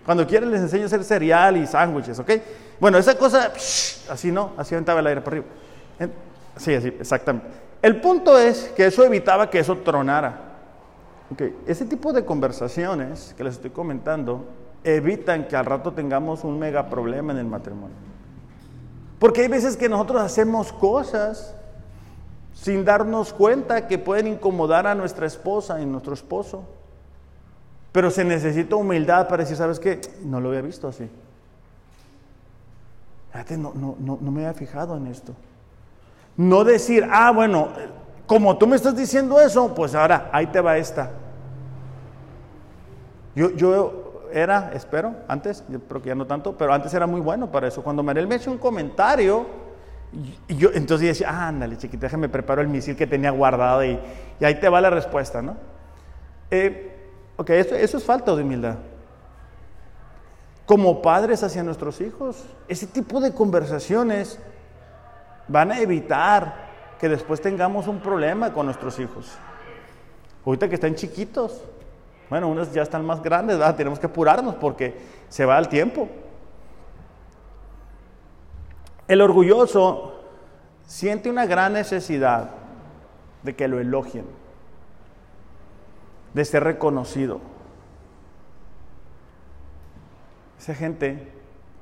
[0.05, 2.31] Cuando quieren les enseño a hacer cereal y sándwiches, ¿ok?
[2.79, 3.51] Bueno, esa cosa,
[4.07, 5.47] así no, así aventaba el aire por arriba.
[6.57, 7.47] Sí, así, exactamente.
[7.81, 10.46] El punto es que eso evitaba que eso tronara.
[11.33, 11.55] Okay.
[11.65, 14.45] Ese tipo de conversaciones que les estoy comentando
[14.83, 17.95] evitan que al rato tengamos un mega problema en el matrimonio.
[19.19, 21.55] Porque hay veces que nosotros hacemos cosas
[22.53, 26.63] sin darnos cuenta que pueden incomodar a nuestra esposa y nuestro esposo.
[27.91, 30.01] Pero se necesita humildad para decir, ¿sabes qué?
[30.23, 31.09] No lo había visto así.
[33.31, 35.33] Fíjate, no, no, no, no me había fijado en esto.
[36.35, 37.69] No decir, ah, bueno,
[38.27, 41.11] como tú me estás diciendo eso, pues ahora ahí te va esta.
[43.33, 47.21] Yo, yo era, espero, antes, yo creo que ya no tanto, pero antes era muy
[47.21, 47.81] bueno para eso.
[47.81, 49.45] Cuando Mariel me hizo un comentario,
[50.49, 53.97] yo entonces decía, ah, ándale, chiquita, déjame preparo el misil que tenía guardado y,
[54.39, 55.55] y ahí te va la respuesta, ¿no?
[56.51, 56.95] Eh,
[57.37, 58.75] ok, eso, eso es falta de humildad.
[60.65, 64.37] Como padres hacia nuestros hijos, ese tipo de conversaciones
[65.47, 66.66] van a evitar
[66.99, 69.37] que después tengamos un problema con nuestros hijos.
[70.45, 71.61] Ahorita que están chiquitos,
[72.29, 74.97] bueno, unos ya están más grandes, tenemos que apurarnos porque
[75.29, 76.07] se va el tiempo.
[79.07, 80.21] El orgulloso
[80.85, 82.49] siente una gran necesidad
[83.43, 84.25] de que lo elogien,
[86.33, 87.39] de ser reconocido.
[90.59, 91.31] Esa gente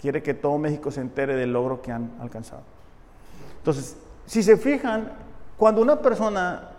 [0.01, 2.62] quiere que todo México se entere del logro que han alcanzado.
[3.58, 5.12] Entonces, si se fijan,
[5.58, 6.70] cuando una persona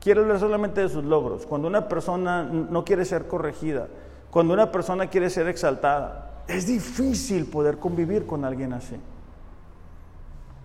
[0.00, 3.88] quiere hablar solamente de sus logros, cuando una persona no quiere ser corregida,
[4.30, 8.96] cuando una persona quiere ser exaltada, es difícil poder convivir con alguien así.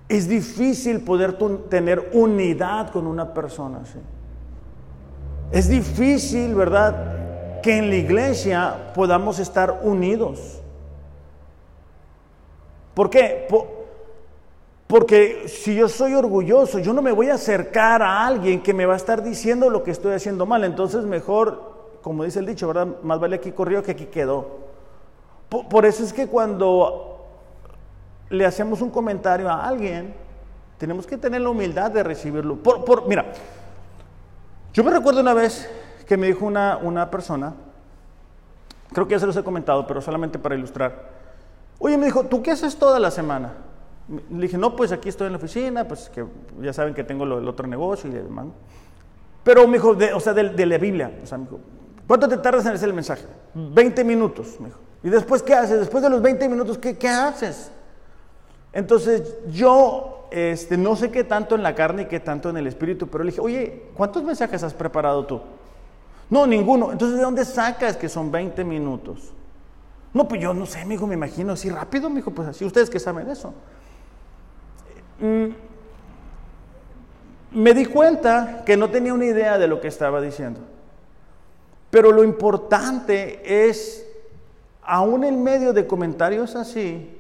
[0.10, 1.38] Es difícil poder
[1.70, 4.00] tener unidad con una persona así.
[5.52, 7.62] Es difícil, ¿verdad?
[7.62, 10.62] Que en la iglesia podamos estar unidos.
[12.94, 13.48] ¿Por qué?
[14.92, 18.86] Porque si yo soy orgulloso, yo no me voy a acercar a alguien que me
[18.86, 20.66] va a estar diciendo lo que estoy haciendo mal.
[20.66, 22.88] Entonces mejor, como dice el dicho, ¿verdad?
[23.02, 24.50] Más vale aquí corrió que aquí quedó.
[25.48, 27.26] Por, eso es que cuando
[28.30, 30.14] le hacemos un comentario a alguien,
[30.78, 32.58] tenemos que tener la humildad de recibirlo.
[32.58, 33.32] Por, mira,
[34.74, 35.70] yo me recuerdo una vez
[36.06, 37.54] que me dijo una, una persona,
[38.92, 41.12] creo que ya se los he comentado, pero solamente para ilustrar.
[41.80, 43.71] Oye, me dijo, ¿tú qué haces toda la semana?
[44.30, 46.26] Le dije, no, pues aquí estoy en la oficina, pues que
[46.62, 48.48] ya saben que tengo el otro negocio y demás.
[49.44, 51.60] Pero me dijo, o sea, de, la Biblia, o sea, me dijo,
[52.08, 53.26] ¿cuánto te tardas en hacer el mensaje?
[53.54, 54.80] 20 minutos, me dijo.
[55.04, 55.80] ¿Y después qué haces?
[55.80, 57.72] Después de los 20 minutos, ¿qué, qué haces?
[58.74, 62.68] Entonces yo este, no sé qué tanto en la carne y qué tanto en el
[62.68, 65.42] espíritu, pero le dije, oye, ¿cuántos mensajes has preparado tú?
[66.30, 66.92] No, ninguno.
[66.92, 69.34] Entonces, ¿de dónde sacas que son 20 minutos?
[70.14, 72.90] No, pues yo no sé, amigo, me imagino así rápido, me dijo, pues así, ustedes
[72.90, 73.54] que saben eso.
[75.22, 75.54] Mm,
[77.52, 80.62] me di cuenta que no tenía una idea de lo que estaba diciendo.
[81.90, 84.08] Pero lo importante es,
[84.82, 87.18] aún en medio de comentarios así,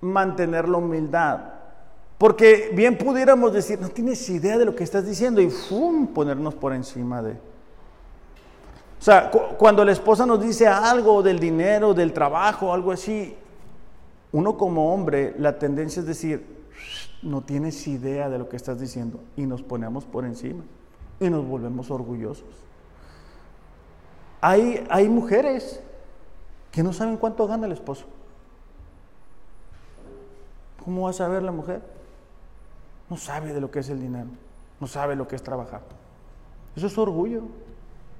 [0.00, 1.40] mantener la humildad.
[2.18, 6.06] Porque bien pudiéramos decir, no tienes idea de lo que estás diciendo y ¡fum!
[6.08, 7.32] ponernos por encima de...
[7.32, 13.36] O sea, cuando la esposa nos dice algo del dinero, del trabajo, algo así,
[14.32, 16.53] uno como hombre, la tendencia es decir,
[17.22, 20.62] no tienes idea de lo que estás diciendo y nos ponemos por encima
[21.20, 22.48] y nos volvemos orgullosos.
[24.40, 25.80] Hay, hay mujeres
[26.70, 28.04] que no saben cuánto gana el esposo.
[30.84, 31.82] ¿Cómo va a saber la mujer?
[33.08, 34.28] No sabe de lo que es el dinero,
[34.80, 35.82] no sabe lo que es trabajar.
[36.76, 37.42] Eso es orgullo.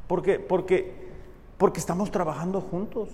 [0.06, 0.94] Porque, porque,
[1.58, 3.08] porque estamos trabajando juntos.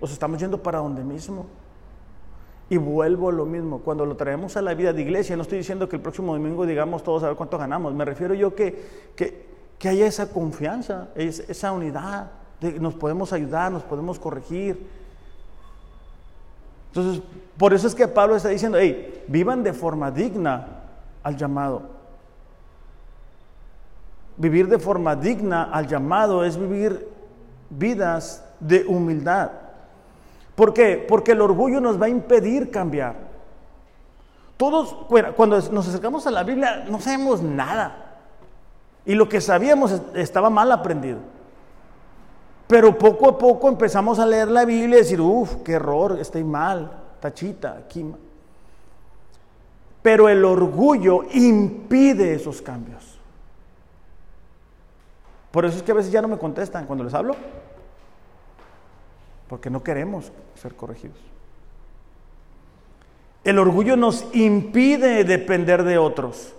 [0.00, 1.46] Nos estamos yendo para donde mismo.
[2.70, 5.58] Y vuelvo a lo mismo, cuando lo traemos a la vida de iglesia, no estoy
[5.58, 9.14] diciendo que el próximo domingo digamos todos a ver cuánto ganamos, me refiero yo que,
[9.16, 14.86] que, haya esa confianza, esa unidad, de, nos podemos ayudar, nos podemos corregir.
[16.88, 17.22] Entonces,
[17.56, 20.66] por eso es que Pablo está diciendo, hey, vivan de forma digna
[21.22, 21.82] al llamado.
[24.36, 27.08] Vivir de forma digna al llamado es vivir
[27.70, 29.50] vidas de humildad.
[30.58, 30.96] ¿Por qué?
[31.08, 33.14] Porque el orgullo nos va a impedir cambiar.
[34.56, 34.92] Todos,
[35.36, 38.18] cuando nos acercamos a la Biblia, no sabemos nada.
[39.06, 41.20] Y lo que sabíamos estaba mal aprendido.
[42.66, 46.42] Pero poco a poco empezamos a leer la Biblia y decir, uff, qué error, estoy
[46.42, 46.90] mal,
[47.20, 48.04] tachita, aquí.
[50.02, 53.16] Pero el orgullo impide esos cambios.
[55.52, 57.36] Por eso es que a veces ya no me contestan cuando les hablo
[59.48, 61.18] porque no queremos ser corregidos.
[63.44, 66.54] El orgullo nos impide depender de otros.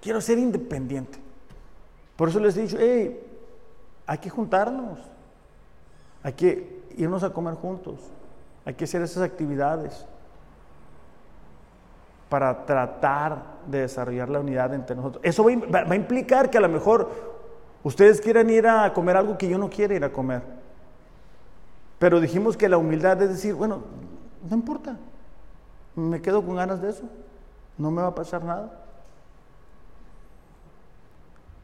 [0.00, 1.18] Quiero ser independiente.
[2.16, 2.78] Por eso les he dicho,
[4.06, 4.98] hay que juntarnos,
[6.22, 7.96] hay que irnos a comer juntos,
[8.64, 10.06] hay que hacer esas actividades
[12.28, 15.24] para tratar de desarrollar la unidad entre nosotros.
[15.24, 17.10] Eso va, va a implicar que a lo mejor
[17.82, 20.42] ustedes quieran ir a comer algo que yo no quiero ir a comer.
[21.98, 23.82] Pero dijimos que la humildad es decir, bueno,
[24.48, 24.96] no importa,
[25.94, 27.04] me quedo con ganas de eso,
[27.78, 28.70] no me va a pasar nada.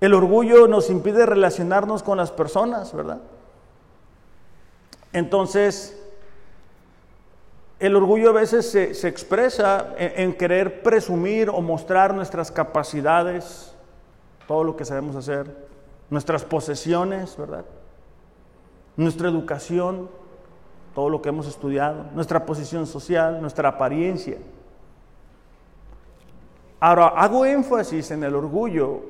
[0.01, 3.21] El orgullo nos impide relacionarnos con las personas, ¿verdad?
[5.13, 5.97] Entonces,
[7.79, 13.75] el orgullo a veces se, expresa en, en, querer presumir o mostrar nuestras capacidades,
[14.49, 15.55] todo lo que sabemos hacer,
[16.09, 17.65] nuestras posesiones, ¿verdad?
[18.97, 20.11] Nuestra educación,
[20.95, 24.37] todo lo que hemos estudiado, nuestra posición social, nuestra apariencia.
[26.81, 29.03] Ahora, hago énfasis en el orgullo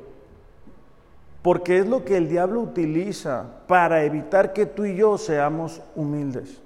[1.43, 6.61] porque es lo que el diablo utiliza para evitar que tú y yo seamos humildes.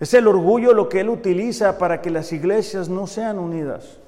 [0.00, 3.98] Es el orgullo lo que él utiliza para que las iglesias no sean unidas.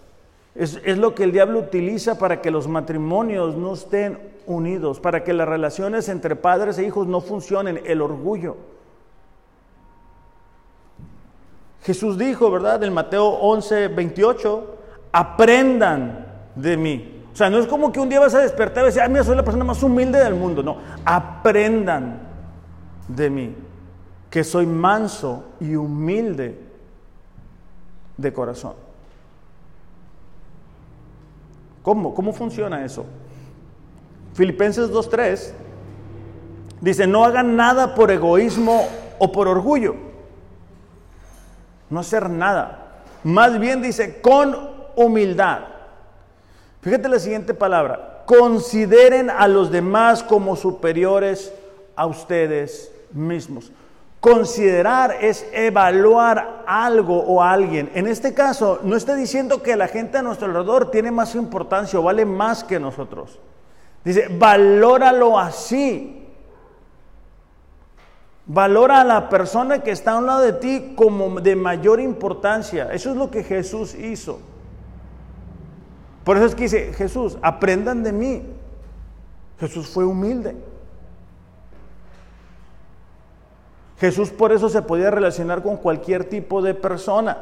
[0.55, 5.23] Es, es, lo que el diablo utiliza para que los matrimonios no estén unidos, para
[5.23, 8.57] que las relaciones entre padres e hijos no funcionen, el orgullo.
[11.87, 12.83] Jesús dijo, ¿verdad?
[12.83, 14.77] En Mateo 11, 28,
[15.13, 17.23] aprendan de mí.
[17.33, 19.23] O sea, no es como que un día vas a despertar y decir, ah, mira,
[19.23, 20.65] soy la persona más humilde del mundo.
[20.65, 22.23] No, aprendan
[23.07, 23.55] de mí,
[24.29, 26.61] que soy manso y humilde
[28.17, 28.75] de corazón.
[31.85, 32.17] ¿Cómo?
[32.17, 33.07] ¿Cómo funciona eso?
[34.35, 35.53] Filipenses 2.3
[36.81, 38.89] dice, no hagan nada por egoísmo
[39.21, 40.16] o por orgullo
[41.91, 42.87] no hacer nada.
[43.25, 44.57] Más bien dice, con
[44.95, 45.61] humildad.
[46.83, 51.53] Fíjate la siguiente palabra, consideren a los demás como superiores
[51.97, 53.73] a ustedes mismos.
[54.21, 57.91] Considerar es evaluar algo o alguien.
[57.95, 61.99] En este caso, no está diciendo que la gente a nuestro alrededor tiene más importancia
[61.99, 63.39] o vale más que nosotros.
[64.05, 66.26] Dice, valóralo así.
[68.49, 72.93] Valora a la persona que está a un lado de ti como de mayor importancia.
[72.93, 74.39] Eso es lo que Jesús hizo.
[76.23, 78.43] Por eso es que dice, Jesús, aprendan de mí.
[79.59, 80.57] Jesús fue humilde.
[83.99, 87.39] Jesús por eso se podía relacionar con cualquier tipo de persona.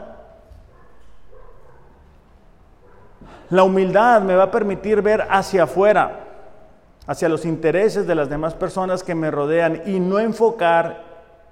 [3.50, 6.24] La humildad me va a permitir ver hacia afuera
[7.06, 11.04] hacia los intereses de las demás personas que me rodean y no enfocar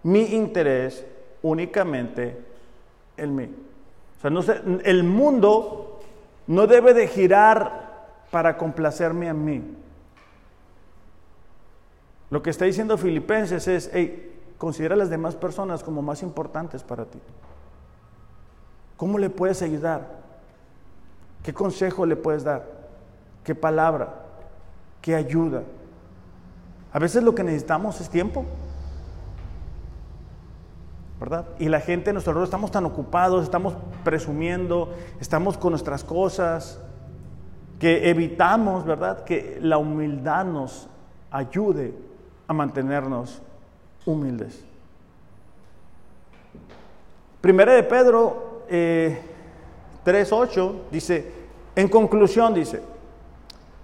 [0.03, 1.05] mi interés
[1.43, 2.39] únicamente
[3.17, 3.55] en mí.
[4.19, 6.01] O sea, no sé, el mundo
[6.47, 7.93] no debe de girar
[8.31, 9.63] para complacerme a mí.
[12.31, 16.83] Lo que está diciendo Filipenses es, hey, considera a las demás personas como más importantes
[16.83, 17.19] para ti.
[18.97, 20.23] ¿Cómo le puedes ayudar?
[21.43, 22.65] ¿Qué consejo le puedes dar?
[23.45, 24.23] ¿Qué palabra?
[25.03, 25.65] ¿Qué ayuda?
[26.93, 28.47] A veces lo que necesitamos es tiempo.
[31.23, 31.47] ¿verdad?
[31.61, 36.81] Y la gente en nuestro alrededor estamos tan ocupados, estamos presumiendo, estamos con nuestras cosas,
[37.79, 39.23] que evitamos, ¿verdad?
[39.23, 40.89] Que la humildad nos
[41.31, 41.95] ayude
[42.49, 43.41] a mantenernos
[44.05, 44.65] humildes.
[47.41, 49.21] Primera de Pedro eh,
[50.05, 51.33] 3.8 dice,
[51.77, 52.83] en conclusión dice,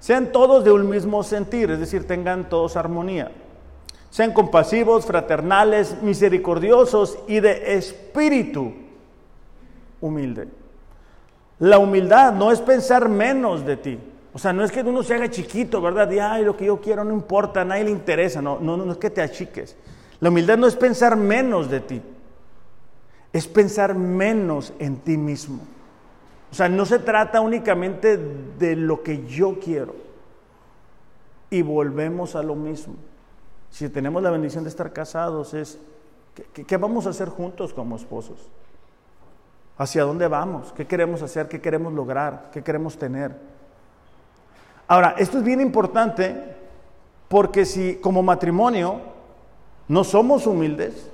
[0.01, 3.31] sean todos de un mismo sentir, es decir, tengan todos armonía
[4.11, 8.73] sean compasivos, fraternales, misericordiosos y de espíritu
[10.01, 10.49] humilde.
[11.59, 13.99] La humildad no es pensar menos de ti.
[14.33, 16.11] O sea, no es que uno se haga chiquito, ¿verdad?
[16.11, 18.41] Y, ay, lo que yo quiero no importa, a nadie le interesa.
[18.41, 19.77] No, no, no es que te achiques.
[20.21, 22.03] La humildad no es pensar menos de ti.
[23.33, 25.61] Es pensar menos en ti mismo.
[26.51, 29.95] O sea, no se trata únicamente de lo que yo quiero.
[31.51, 32.95] Y volvemos a lo mismo
[33.71, 35.79] si tenemos la bendición de estar casados, es
[36.53, 38.49] ¿qué, vamos a hacer juntos como esposos?
[39.77, 40.73] ¿Hacia dónde vamos?
[40.73, 41.49] ¿Qué queremos hacer?
[41.49, 42.51] ¿Qué queremos lograr?
[42.53, 43.37] ¿Qué queremos tener?
[44.89, 46.57] Ahora, esto es bien importante
[47.29, 49.01] porque si como matrimonio
[49.87, 51.11] no somos humildes,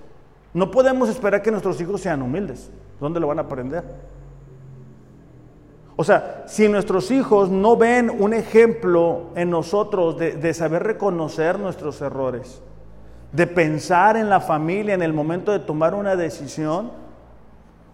[0.55, 2.71] no podemos esperar que nuestros hijos sean humildes.
[3.01, 3.85] ¿Dónde lo van a aprender?
[5.97, 12.01] O sea, si nuestros hijos no ven un ejemplo en nosotros de, saber reconocer nuestros
[12.01, 12.61] errores,
[13.33, 16.91] de pensar en la familia en el momento de tomar una decisión,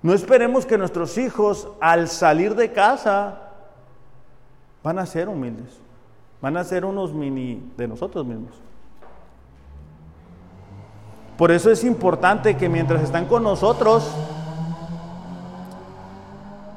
[0.03, 3.51] no esperemos que nuestros hijos al salir de casa
[4.83, 5.79] van a ser humildes,
[6.41, 8.55] van a ser unos mini de nosotros mismos.
[11.37, 14.11] Por eso es importante que mientras están con nosotros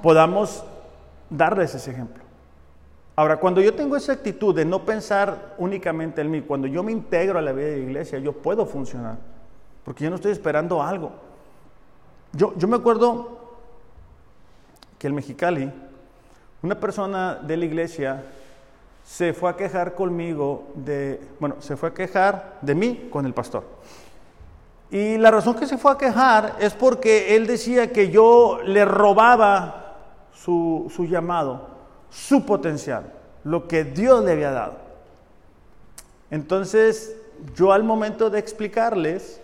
[0.01, 0.65] podamos
[1.35, 2.23] darles ese ejemplo.
[3.15, 6.91] Ahora, cuando yo tengo esa actitud de no pensar únicamente en mí, cuando yo me
[6.91, 9.17] integro a la vida de la iglesia, yo puedo funcionar,
[9.83, 11.11] porque yo no estoy esperando algo.
[12.31, 13.39] Yo, yo me acuerdo
[14.97, 15.71] que el Mexicali,
[16.63, 18.23] una persona de la iglesia
[19.03, 23.33] se fue a quejar conmigo de, bueno, se fue a quejar de mí con el
[23.33, 23.63] pastor.
[24.89, 28.85] Y la razón que se fue a quejar es porque él decía que yo le
[28.85, 29.82] robaba
[30.33, 31.67] su, llamado,
[32.09, 33.13] su potencial,
[33.43, 34.75] lo que Dios le había dado.
[36.31, 37.15] Entonces,
[37.55, 39.39] yo al momento de explicarles,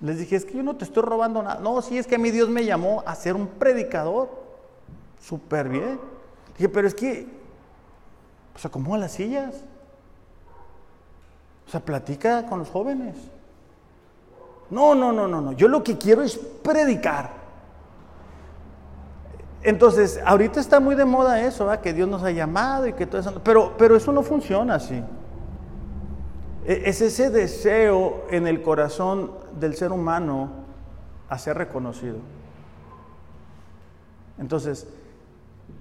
[0.00, 1.60] les dije, es que yo no te estoy robando nada.
[1.60, 4.30] No, sí, es que a mí Dios me llamó a ser un predicador.
[5.20, 6.00] Súper bien.
[6.58, 7.28] Dije, pero es que,
[8.52, 9.62] pues acomoda las sillas.
[11.66, 13.16] O sea, platica con los jóvenes.
[14.70, 15.52] No, no, no, no, no.
[15.52, 17.41] Yo lo que quiero es predicar.
[19.62, 23.20] Entonces, ahorita está muy de moda eso, que Dios nos ha llamado y que todo
[23.20, 25.02] eso, pero, pero eso no funciona así.
[26.64, 30.50] E, es ese deseo en el corazón del ser humano
[31.28, 32.16] a ser reconocido.
[34.38, 34.88] Entonces,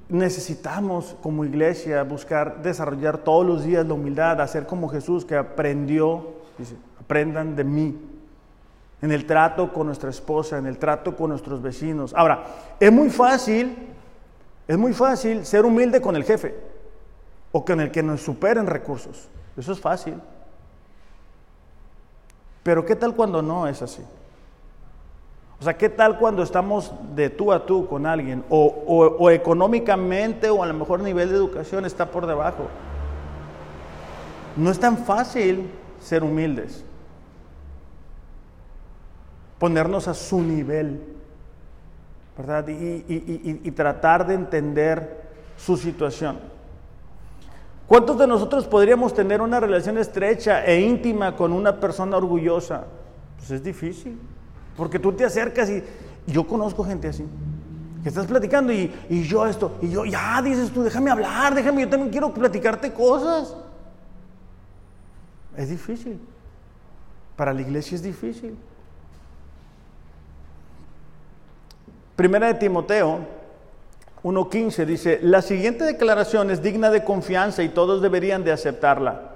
[0.10, 6.36] necesitamos como iglesia buscar desarrollar todos los días la humildad, hacer como Jesús que aprendió,
[6.58, 7.98] dice, aprendan de mí,
[9.02, 12.14] en el trato con nuestra esposa, en el trato con nuestros vecinos.
[12.16, 12.46] Ahora,
[12.80, 13.76] es muy fácil,
[14.68, 16.56] es muy fácil ser humilde con el jefe
[17.52, 19.28] o con el que nos superen recursos.
[19.58, 20.16] Eso es fácil.
[22.64, 24.04] Pero ¿qué tal cuando no es así?
[25.60, 28.44] O sea, ¿qué tal cuando estamos de tú a tú con alguien?
[28.50, 32.68] O, o económicamente o a lo mejor nivel de educación está por debajo.
[34.56, 36.84] No es tan fácil ser humildes
[39.62, 41.00] ponernos a su nivel,
[42.36, 42.68] ¿verdad?
[42.68, 45.22] Y, tratar de entender
[45.56, 46.40] su situación.
[47.86, 52.86] ¿Cuántos de nosotros podríamos tener una relación estrecha e íntima con una persona orgullosa?
[53.38, 54.18] Pues es difícil,
[54.76, 55.84] porque tú te acercas y
[56.26, 57.28] yo conozco gente así,
[58.02, 61.82] que estás platicando y, y yo esto, y yo, ya dices tú, déjame hablar, déjame,
[61.84, 63.56] yo también quiero platicarte cosas.
[65.56, 66.20] Es difícil.
[67.36, 68.58] Para la iglesia es difícil.
[72.22, 73.18] Primera de Timoteo
[74.24, 79.32] 1.15 dice, la siguiente declaración es digna de confianza y todos deberían de aceptarla.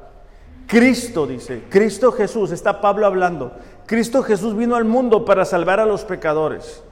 [0.68, 3.54] Cristo dice, Cristo Jesús, está Pablo hablando,
[3.88, 6.84] Cristo Jesús vino al mundo para salvar a los pecadores,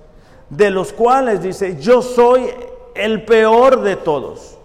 [0.49, 2.49] de los cuales dice, yo soy
[2.95, 4.57] el peor de todos.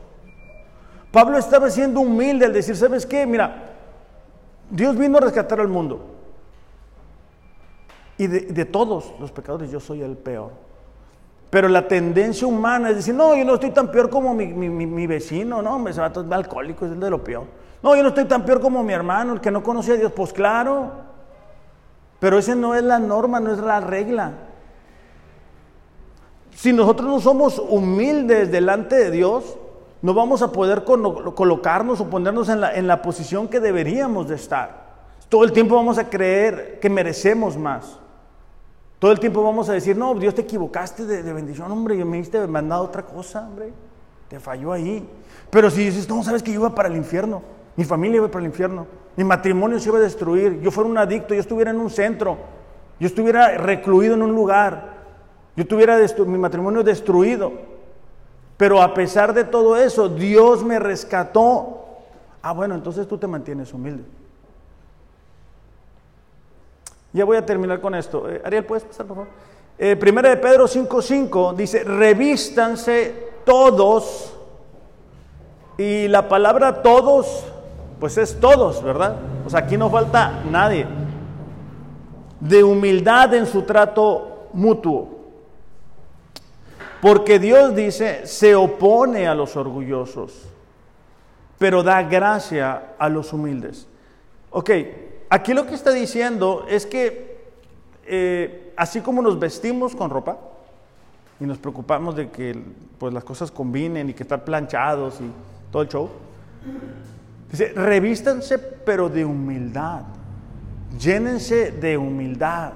[1.13, 3.27] Pablo estaba siendo humilde al decir, ¿sabes qué?
[3.27, 3.75] Mira,
[4.71, 6.07] Dios vino a rescatar al mundo.
[8.17, 10.68] Y de, todos los pecadores yo soy el peor.
[11.51, 15.63] Pero la tendencia humana es decir, no, yo no estoy tan peor como mi, vecino,
[15.63, 17.45] no, me se va todo alcohólico, es el de lo peor.
[17.83, 20.13] No, yo no estoy tan peor como mi hermano, el que no conoce a Dios.
[20.13, 20.91] Pues claro,
[22.19, 24.33] pero esa no es la norma, no es la regla.
[26.55, 29.57] Si nosotros no somos humildes delante de Dios,
[30.03, 34.35] no vamos a poder colocarnos o ponernos en la, en la posición que deberíamos de
[34.35, 34.89] estar.
[35.29, 37.99] Todo el tiempo vamos a creer que merecemos más.
[38.99, 42.17] Todo el tiempo vamos a decir, no, Dios te equivocaste de, bendición, hombre, yo me
[42.17, 43.73] diste mandado otra cosa, hombre,
[44.29, 45.09] te falló ahí.
[45.51, 47.43] Pero si dices, no, sabes que yo iba para el infierno,
[47.77, 48.87] mi familia iba para el infierno,
[49.17, 52.39] mi matrimonio se iba a destruir, yo fuera un adicto, yo estuviera en un centro,
[52.99, 54.99] yo estuviera recluido en un lugar,
[55.55, 55.97] yo tuviera
[56.27, 57.53] mi matrimonio destruido.
[58.57, 61.87] Pero a pesar de todo eso, Dios me rescató.
[62.43, 64.03] Ah, bueno, entonces tú te mantienes humilde.
[67.13, 68.31] Ya voy a terminar con esto.
[68.31, 69.33] Eh, Ariel, ¿puedes pasar, por favor?
[69.79, 74.35] Eh, primera de Pedro 5.5 dice, revístanse todos.
[75.79, 77.45] Y la palabra todos,
[78.01, 79.17] pues es todos, ¿verdad?
[79.47, 80.87] O sea, aquí no falta nadie.
[82.41, 85.19] De humildad en su trato mutuo.
[87.01, 90.49] Porque Dios dice, se opone a los orgullosos,
[91.57, 93.87] pero da gracia a los humildes.
[94.51, 94.71] Ok,
[95.31, 97.39] aquí lo que está diciendo es que
[98.07, 100.39] eh, así como nos vestimos con ropa
[101.41, 102.59] y nos preocupamos de que
[102.99, 105.31] pues, las cosas combinen y que están planchados y
[105.71, 106.09] todo el show,
[107.51, 110.03] dice, revístanse pero de humildad,
[110.99, 112.73] llénense de humildad,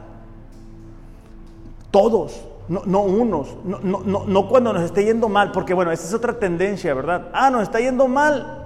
[1.90, 6.06] todos, no, no unos, no, no, no, cuando nos esté yendo mal, porque bueno, esa
[6.06, 7.30] es otra tendencia, ¿verdad?
[7.32, 8.61] Ah, nos está yendo mal,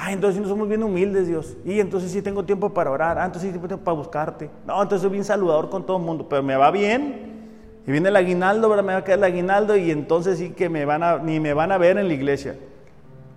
[0.00, 1.56] Ah, entonces no somos bien humildes, Dios.
[1.64, 3.18] Y entonces sí tengo tiempo para orar.
[3.18, 4.48] Ah, entonces sí tengo tiempo para buscarte.
[4.64, 6.28] No, entonces soy bien saludador con todo el mundo.
[6.28, 7.48] Pero me va bien.
[7.84, 8.84] Y viene el aguinaldo, ¿verdad?
[8.84, 11.52] Me va a quedar el aguinaldo y entonces sí que me van a, ni me
[11.52, 12.56] van a ver en la iglesia.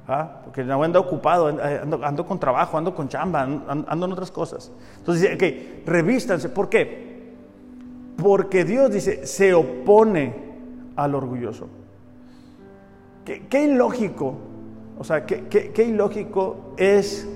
[0.08, 0.42] ¿Ah?
[0.44, 4.72] Porque no ando ocupado, ando, con trabajo, ando con chamba, ando, en otras cosas.
[5.00, 6.48] Entonces, ok, revístanse.
[6.50, 7.34] ¿Por qué?
[8.18, 10.36] Porque Dios dice, se opone
[10.96, 11.70] al orgulloso.
[13.26, 14.51] Qué, qué ilógico
[15.02, 17.28] o sea, qué, ilógico es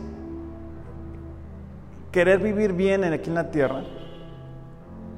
[2.12, 3.82] querer vivir bien aquí en la tierra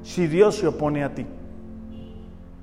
[0.02, 1.26] si Dios se opone a ti.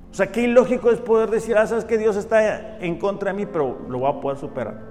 [0.09, 3.37] O sea, qué ilógico es poder decir, ah, sabes que Dios está en contra de
[3.37, 4.81] mí, pero lo voy a poder superar.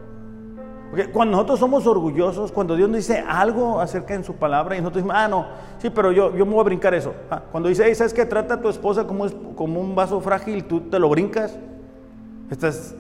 [0.90, 4.78] Porque cuando nosotros somos orgullosos, cuando Dios nos dice algo acerca de su palabra y
[4.78, 5.46] nosotros decimos, ah, no,
[5.78, 7.12] sí, pero yo, yo me voy a brincar eso.
[7.32, 10.66] Ah, cuando dice, ¿sabes que Trata a tu esposa como, es, como un vaso frágil,
[10.66, 11.58] tú te lo brincas.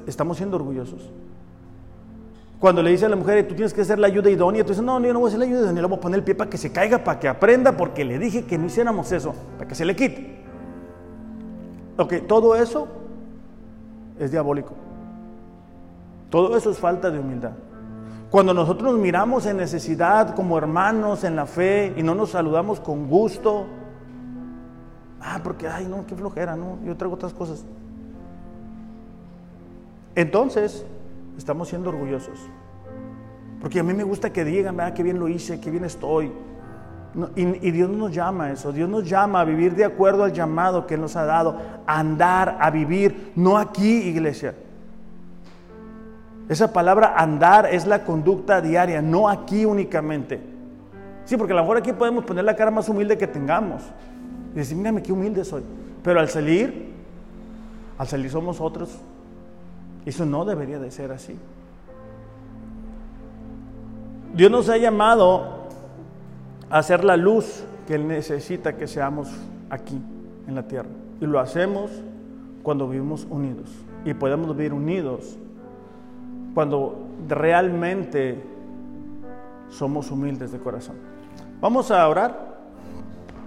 [0.08, 1.08] Estamos siendo orgullosos.
[2.64, 4.82] Cuando le dice a la mujer, tú tienes que hacer la ayuda idónea, tú dices,
[4.82, 6.34] no, yo no voy a hacer la ayuda idónea, le voy a poner el pie
[6.34, 9.68] para que se caiga, para que aprenda, porque le dije que no hiciéramos eso, para
[9.68, 10.42] que se le quite.
[11.98, 12.88] Ok, todo eso
[14.18, 14.72] es diabólico.
[16.30, 17.52] Todo eso es falta de humildad.
[18.30, 22.80] Cuando nosotros nos miramos en necesidad como hermanos en la fe y no nos saludamos
[22.80, 23.66] con gusto,
[25.20, 27.62] ah, porque, ay, no, qué flojera, no, yo traigo otras cosas.
[30.14, 30.86] Entonces,
[31.36, 32.38] estamos siendo orgullosos.
[33.60, 36.30] Porque a mí me gusta que digan, vea, qué bien lo hice, qué bien estoy.
[37.36, 40.86] y, Dios nos llama a eso, Dios nos llama a vivir de acuerdo al llamado
[40.86, 41.56] que nos ha dado,
[41.86, 44.54] a andar, a vivir, no aquí, iglesia.
[46.48, 50.40] Esa palabra andar es la conducta diaria, no aquí únicamente.
[51.24, 53.82] Sí, porque a lo mejor aquí podemos poner la cara más humilde que tengamos
[54.52, 55.62] y decir, mírame qué humilde soy.
[56.02, 56.92] Pero al salir,
[57.96, 59.00] al salir somos otros
[60.06, 61.36] eso no debería de ser así.
[64.34, 65.64] Dios nos ha llamado
[66.68, 69.30] a hacer la luz que Él necesita que seamos
[69.70, 70.00] aquí
[70.46, 70.88] en la tierra.
[71.20, 71.90] Y lo hacemos
[72.62, 73.70] cuando vivimos unidos.
[74.04, 75.38] Y podemos vivir unidos
[76.54, 78.42] cuando realmente
[79.70, 80.96] somos humildes de corazón.
[81.60, 82.54] Vamos a orar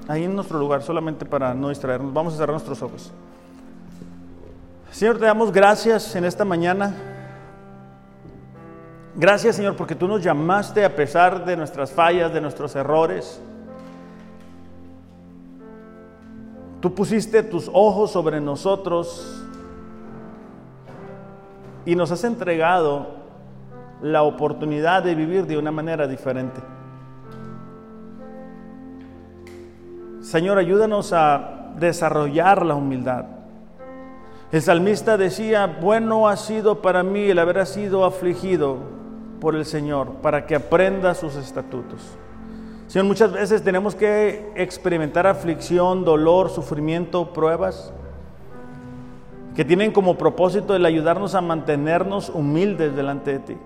[0.07, 2.13] ahí en nuestro lugar, solamente para no distraernos.
[2.13, 3.11] Vamos a cerrar nuestros ojos.
[4.91, 6.95] Señor, te damos gracias en esta mañana.
[9.15, 13.41] Gracias, Señor, porque tú nos llamaste a pesar de nuestras fallas, de nuestros errores.
[16.79, 19.43] Tú pusiste tus ojos sobre nosotros
[21.85, 23.07] y nos has entregado
[24.01, 26.61] la oportunidad de vivir de una manera diferente.
[30.21, 33.36] Señor, ayúdanos a desarrollar la humildad.
[34.49, 38.77] El salmista decía, bueno ha sido para mí el haber sido afligido
[39.41, 42.17] por el Señor para que aprenda sus estatutos.
[42.87, 47.91] Señor, muchas veces tenemos que experimentar aflicción, dolor, sufrimiento, pruebas,
[49.53, 53.57] que tienen como propósito el ayudarnos a mantenernos humildes delante de ti.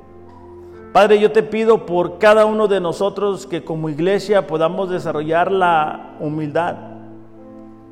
[0.93, 6.15] Padre, yo te pido por cada uno de nosotros que como iglesia podamos desarrollar la
[6.19, 6.90] humildad,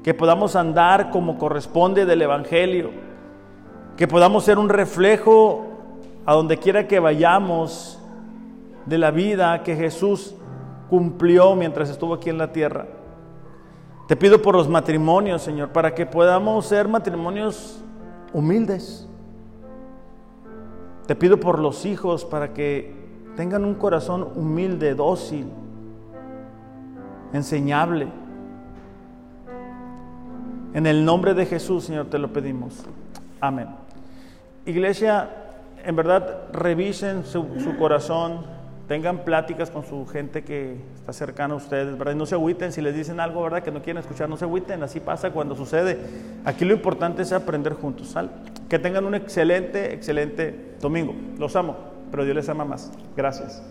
[0.10, 2.90] que podamos andar como corresponde del Evangelio,
[3.96, 5.68] que podamos ser un reflejo
[6.26, 8.02] a donde quiera que vayamos
[8.88, 10.34] de la vida que Jesús
[10.90, 12.88] cumplió mientras estuvo aquí en la tierra.
[14.08, 17.80] Te pido por los matrimonios, Señor, para que podamos ser matrimonios
[18.34, 19.08] humildes.
[21.06, 22.96] Te pido por los hijos para que
[23.36, 25.46] tengan un corazón humilde, dócil,
[27.32, 28.08] enseñable.
[30.74, 32.84] En el nombre de Jesús, Señor, te lo pedimos.
[33.42, 33.68] Amén.
[34.66, 35.30] Iglesia,
[35.84, 37.48] en verdad, revisen su,
[37.78, 42.14] corazón tengan pláticas con su gente que está cercana a ustedes, ¿verdad?
[42.14, 43.62] Y no se agüiten si les dicen algo, ¿verdad?
[43.62, 45.98] Que no quieren escuchar, no se agüiten, así pasa cuando sucede.
[46.44, 48.30] Aquí lo importante es aprender juntos, ¿sale?
[48.68, 51.14] Que tengan un excelente, excelente domingo.
[51.38, 51.78] Los amo,
[52.10, 52.92] pero Dios les ama más.
[53.16, 53.62] Gracias.